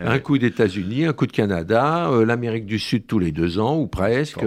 [0.00, 3.78] Un coup d'États-Unis, un coup de Canada, euh, l'Amérique du Sud tous les deux ans,
[3.78, 4.44] ou presque.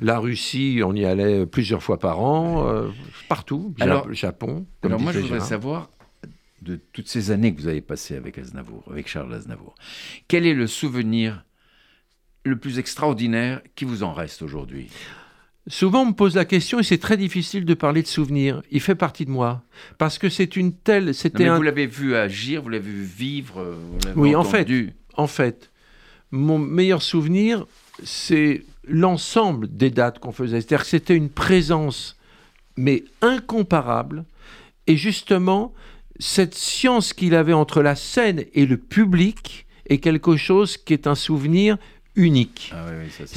[0.00, 2.88] La Russie, on y allait plusieurs fois par an, euh,
[3.28, 3.72] partout.
[3.78, 4.66] Alors, Japon.
[4.82, 5.90] alors, moi, je voudrais savoir,
[6.62, 9.74] de toutes ces années que vous avez passées avec Aznavour, avec Charles Aznavour,
[10.26, 11.44] quel est le souvenir
[12.44, 14.88] le plus extraordinaire qui vous en reste aujourd'hui
[15.66, 18.62] Souvent, on me pose la question et c'est très difficile de parler de souvenirs.
[18.70, 19.62] Il fait partie de moi
[19.96, 21.14] parce que c'est une telle.
[21.14, 23.74] C'était Vous l'avez vu agir, vous l'avez vu vivre.
[24.14, 24.68] Vous oui, en fait,
[25.14, 25.70] en fait,
[26.30, 27.64] mon meilleur souvenir,
[28.02, 30.60] c'est l'ensemble des dates qu'on faisait.
[30.60, 32.18] C'est-à-dire que c'était une présence,
[32.76, 34.26] mais incomparable.
[34.86, 35.72] Et justement,
[36.18, 41.06] cette science qu'il avait entre la scène et le public est quelque chose qui est
[41.06, 41.78] un souvenir
[42.16, 42.72] unique.
[42.74, 42.86] Ah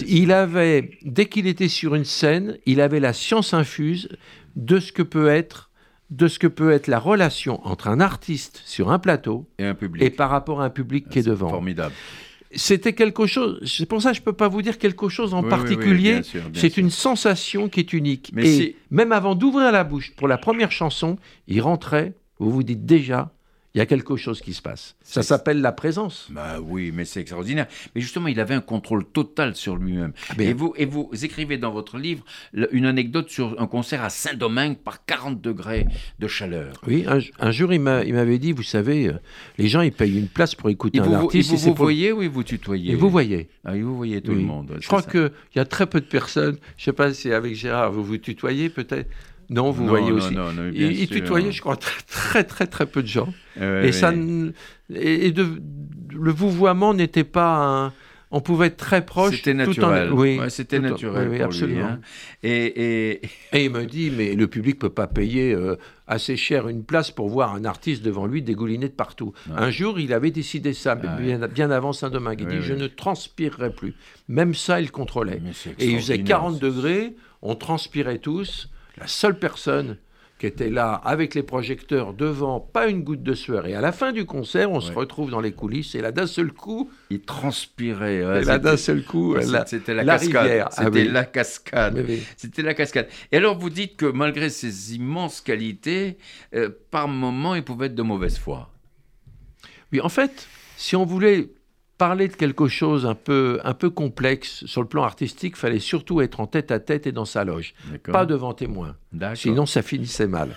[0.07, 4.09] il avait, dès qu'il était sur une scène, il avait la science infuse
[4.55, 5.67] de ce que peut être
[6.09, 9.75] de ce que peut être la relation entre un artiste sur un plateau et, un
[9.75, 10.01] public.
[10.01, 11.49] et par rapport à un public qui est, devant.
[11.49, 11.93] Formidable.
[12.55, 15.33] C'était quelque chose, c'est pour ça que je ne peux pas vous dire quelque chose
[15.33, 16.21] en particulier,
[16.53, 18.31] c'est une sensation qui est unique.
[18.33, 21.17] Mais et même avant d'ouvrir la bouche pour la première chanson,
[21.47, 23.33] il rentrait, vous vous dites déjà,
[23.77, 24.95] il y a quelque chose qui se passe.
[25.03, 26.29] Ça s'appelle la présence.
[26.31, 27.67] Bah oui, mais c'est extraordinaire.
[27.93, 30.13] Mais justement, il avait un contrôle total sur lui-même.
[30.29, 32.25] Ah, et, vous, et vous écrivez dans votre livre
[32.71, 35.85] une anecdote sur un concert à Saint-Domingue par 40 degrés
[36.17, 36.81] de chaleur.
[36.87, 37.05] Oui,
[37.39, 39.19] un, jour, il m'avait dit, vous savez, euh,
[39.59, 41.53] les gens, ils payent une place pour écouter un artiste.
[41.53, 43.47] Et vous, vous voyez ou vous tutoyez Et vous voyez.
[43.63, 44.75] Ah, vous voyez tout le monde.
[44.79, 47.53] Je crois qu'il y a très peu de personnes, je ne sais pas si avec
[47.53, 49.07] Gérard, vous vous tutoyez peut-être
[49.49, 50.33] non, vous voyez aussi.
[50.33, 53.33] Non, il, tutoyait, je crois, très, très, très, très peu de gens.
[53.59, 54.13] et ça,
[54.93, 55.61] et, de,
[56.11, 57.93] le vouvoiement n'était pas un.
[58.29, 59.37] On pouvait être très proche.
[59.37, 60.11] C'était naturel.
[60.11, 61.29] Oui, c'était naturel.
[61.29, 61.79] Oui, absolument.
[61.79, 61.99] Lui, hein.
[62.43, 63.21] et, et...
[63.53, 65.77] et, il me dit, mais le public peut pas payer euh,
[66.07, 69.31] assez cher une place pour voir un artiste devant lui dégouliner de partout.
[69.55, 72.41] Un jour, il avait décidé ça, bien, bien, avant Saint-Domingue.
[72.41, 73.93] Il dit, je ne transpirerai plus.
[74.27, 75.41] Même ça, il contrôlait.
[75.79, 79.97] Et il faisait 40 degrés, on transpirait tous la seule personne
[80.39, 83.65] qui était là avec les projecteurs devant, pas une goutte de sueur.
[83.65, 86.27] Et à la fin du concert, on se retrouve dans les coulisses et là, d'un
[86.27, 88.17] seul coup, il transpirait.
[88.17, 89.35] et là, d'un seul coup,
[89.65, 90.67] c'était la, cascade.
[90.71, 92.05] C'était la cascade.
[92.35, 93.07] C'était la cascade.
[93.31, 96.17] Et alors, vous dites que malgré ses immenses qualités,
[96.53, 98.69] euh, par moments, il pouvait être de mauvaise foi.
[99.91, 101.49] Oui, en fait, si on voulait
[101.97, 106.21] parler de quelque chose un peu, un peu complexe sur le plan artistique, fallait surtout
[106.21, 107.73] être en tête à tête et dans sa loge,
[108.11, 108.95] pas devant témoin.
[109.35, 110.55] Sinon, ça finissait mal.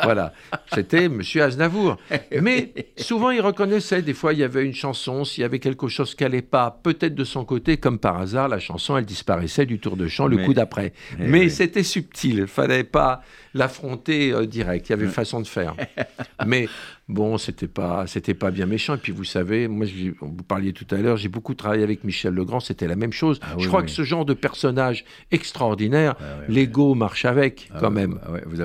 [0.02, 0.32] voilà,
[0.72, 1.98] c'était Monsieur Aznavour.
[2.40, 4.02] Mais souvent, il reconnaissait.
[4.02, 6.80] Des fois, il y avait une chanson, s'il y avait quelque chose qui n'allait pas,
[6.82, 10.26] peut-être de son côté, comme par hasard, la chanson, elle disparaissait du tour de chant
[10.26, 10.92] le coup d'après.
[11.18, 12.38] Mais c'était subtil.
[12.38, 13.22] Il fallait pas
[13.54, 14.88] l'affronter euh, direct.
[14.88, 15.74] Il y avait une façon de faire.
[16.46, 16.68] Mais
[17.08, 18.94] bon, c'était pas, c'était pas bien méchant.
[18.94, 19.86] Et puis vous savez, moi,
[20.20, 23.40] vous parliez tout à l'heure, j'ai beaucoup travaillé avec Michel Legrand, c'était la même chose.
[23.42, 27.90] Ah je crois que ce genre de personnage extraordinaire, ah l'ego marche avec ah quand
[27.90, 28.18] même.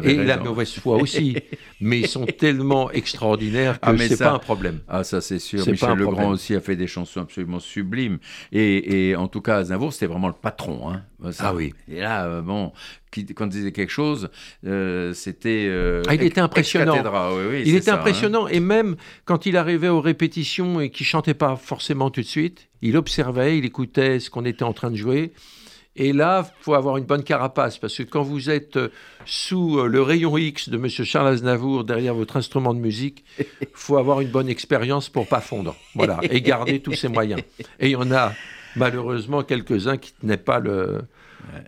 [0.03, 1.37] et la mauvaise foi aussi.
[1.81, 4.79] mais ils sont tellement extraordinaires que c'est pas un problème.
[4.87, 5.67] Ah ça c'est sûr.
[5.67, 8.19] Michel Legrand aussi a fait des chansons absolument sublimes.
[8.51, 10.91] Et, en tout cas, Aznavour, c'était vraiment le patron.
[10.91, 11.03] Hein.
[11.39, 11.73] Ah oui.
[11.87, 12.41] Et là, euh,
[13.35, 14.29] quand il disait quelque chose,
[14.65, 15.67] euh, c'était.
[15.69, 16.95] Euh, ah, il était impressionnant.
[17.53, 17.95] il était hein.
[17.95, 18.47] impressionnant.
[18.47, 18.95] Et même
[19.25, 23.57] quand il arrivait aux répétitions et qu'il chantait pas forcément tout de suite, il observait,
[23.57, 25.33] il écoutait ce qu'on était en train de jouer.
[25.97, 28.77] Et là, il faut avoir une bonne carapace, parce que quand vous êtes
[29.25, 30.89] sous le rayon X de M.
[30.89, 35.39] Charles Aznavour derrière votre instrument de musique, il faut avoir une bonne expérience pour pas
[35.39, 35.73] fondre.
[35.93, 37.41] Voilà, et garder tous ses moyens.
[37.79, 38.33] Et il y en a
[38.75, 41.03] malheureusement quelques-uns qui tenaient pas le,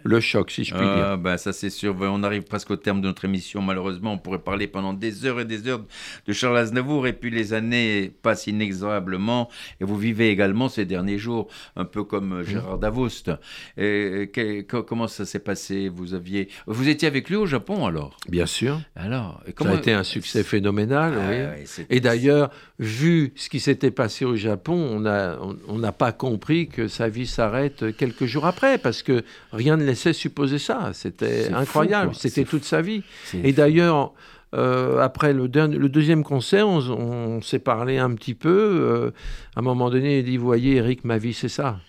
[0.04, 1.06] le choc, si je puis dire.
[1.06, 1.96] Ah, bah, ça, c'est sûr.
[2.00, 3.62] On arrive presque au terme de notre émission.
[3.62, 5.84] Malheureusement, on pourrait parler pendant des heures et des heures
[6.26, 7.08] de Charles Aznavour.
[7.08, 9.50] Et puis, les années passent inexorablement.
[9.80, 13.32] Et vous vivez également ces derniers jours, un peu comme euh, Gérard Davoust.
[13.78, 14.32] Et,
[14.68, 15.90] comment ça s'est passé?
[15.90, 18.18] Vous aviez, vous étiez avec lui au Japon, alors?
[18.30, 18.80] Bien sûr.
[18.96, 19.72] Alors, comment...
[19.72, 21.14] Ça a été un succès phénoménal.
[21.18, 22.50] Ah, et d'ailleurs,
[22.80, 27.28] vu ce qui s'était passé au Japon, on n'a on, pas compris que sa vie
[27.28, 30.92] s'arrête quelques jours après, parce que rien ne laissait supposer ça.
[30.94, 32.16] C'était incroyable.
[32.16, 33.04] C'était toute sa vie.
[33.44, 34.14] Et d'ailleurs,
[34.56, 38.50] euh, après le, le, deuxième concert, on, s'est parlé un petit peu.
[38.50, 39.12] Euh,
[39.56, 41.80] à un moment donné, il dit Voyez, Eric, ma vie, c'est ça.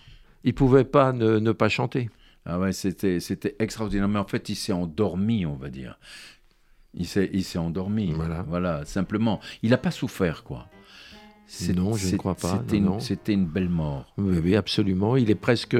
[0.43, 2.09] Il pouvait pas ne, pas chanter.
[2.45, 3.19] Ah ouais, c'était,
[3.59, 4.07] extraordinaire.
[4.07, 5.99] Mais en fait, il s'est endormi, on va dire.
[6.93, 8.11] Il s'est, endormi.
[8.13, 8.43] Voilà.
[8.47, 9.39] voilà, simplement.
[9.61, 10.67] Il n'a pas souffert, quoi.
[11.75, 12.59] Non, je ne crois pas.
[12.59, 14.13] C'était, une, c'était une belle mort.
[14.17, 15.15] oui, absolument.
[15.15, 15.77] Il est presque.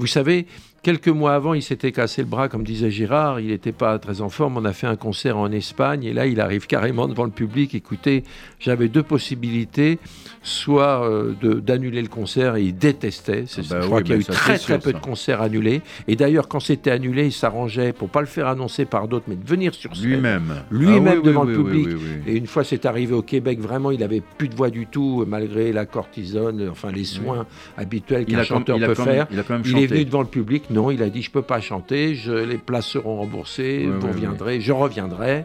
[0.00, 0.46] Vous savez,
[0.82, 3.38] Quelques mois avant, il s'était cassé le bras, comme disait Girard.
[3.38, 4.56] Il n'était pas très en forme.
[4.56, 7.74] On a fait un concert en Espagne et là, il arrive carrément devant le public.
[7.74, 8.24] Écoutez,
[8.58, 9.98] j'avais deux possibilités
[10.42, 13.44] soit euh, d'annuler le concert et il détestait.
[13.46, 15.82] Ah bah je crois qu'il y a eu très très peu de concerts annulés.
[16.08, 19.36] Et d'ailleurs, quand c'était annulé, il s'arrangeait pour pas le faire annoncer par d'autres, mais
[19.36, 20.06] de venir sur scène.
[20.06, 20.62] Lui-même.
[20.70, 21.88] Lui-même ah devant le public.
[22.26, 25.26] Et une fois c'est arrivé au Québec, vraiment, il avait plus de voix du tout,
[25.28, 27.44] malgré la cortisone, enfin les soins
[27.76, 29.26] habituels qu'un chanteur peut faire.
[29.30, 32.14] il, il est venu devant le public non, il a dit je peux pas chanter,
[32.14, 35.44] je, les places seront remboursées, vous reviendrez, je reviendrai.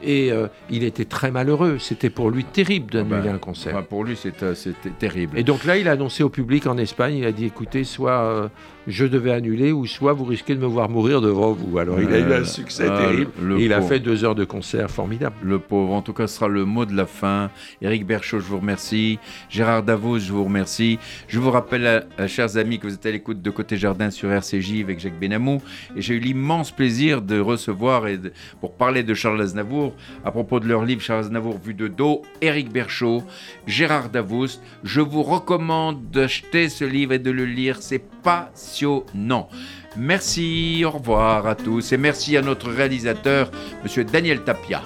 [0.00, 1.78] Et euh, il était très malheureux.
[1.78, 3.74] C'était pour lui terrible d'annuler ah bah, un concert.
[3.74, 4.54] Bah, pour lui, c'était
[4.98, 5.36] terrible.
[5.38, 8.22] Et donc là, il a annoncé au public en Espagne, il a dit écoutez, soit
[8.22, 8.48] euh,
[8.88, 11.78] je devais annuler, ou soit vous risquez de me voir mourir devant vous.
[11.78, 13.30] Alors il a eu un succès ah, terrible.
[13.58, 15.36] il a fait deux heures de concert formidable.
[15.42, 15.92] Le pauvre.
[15.92, 17.50] En tout cas, ce sera le mot de la fin.
[17.82, 19.18] Éric Berchaud, je vous remercie.
[19.50, 20.98] Gérard Davos, je vous remercie.
[21.28, 24.80] Je vous rappelle, chers amis, que vous êtes à l'écoute de Côté Jardin sur RCJ
[24.82, 25.60] avec Jacques Benamou.
[25.94, 28.18] Et j'ai eu l'immense plaisir de recevoir, et
[28.60, 32.22] pour parler de Charles Aznavour, à propos de leur livre Charles Aznavour vu de dos,
[32.40, 33.22] Éric Berchaud,
[33.66, 34.62] Gérard Davoust.
[34.82, 37.76] Je vous recommande d'acheter ce livre et de le lire.
[37.80, 39.48] C'est passionnant.
[39.96, 43.50] Merci, au revoir à tous et merci à notre réalisateur,
[43.82, 44.82] Monsieur Daniel Tapia.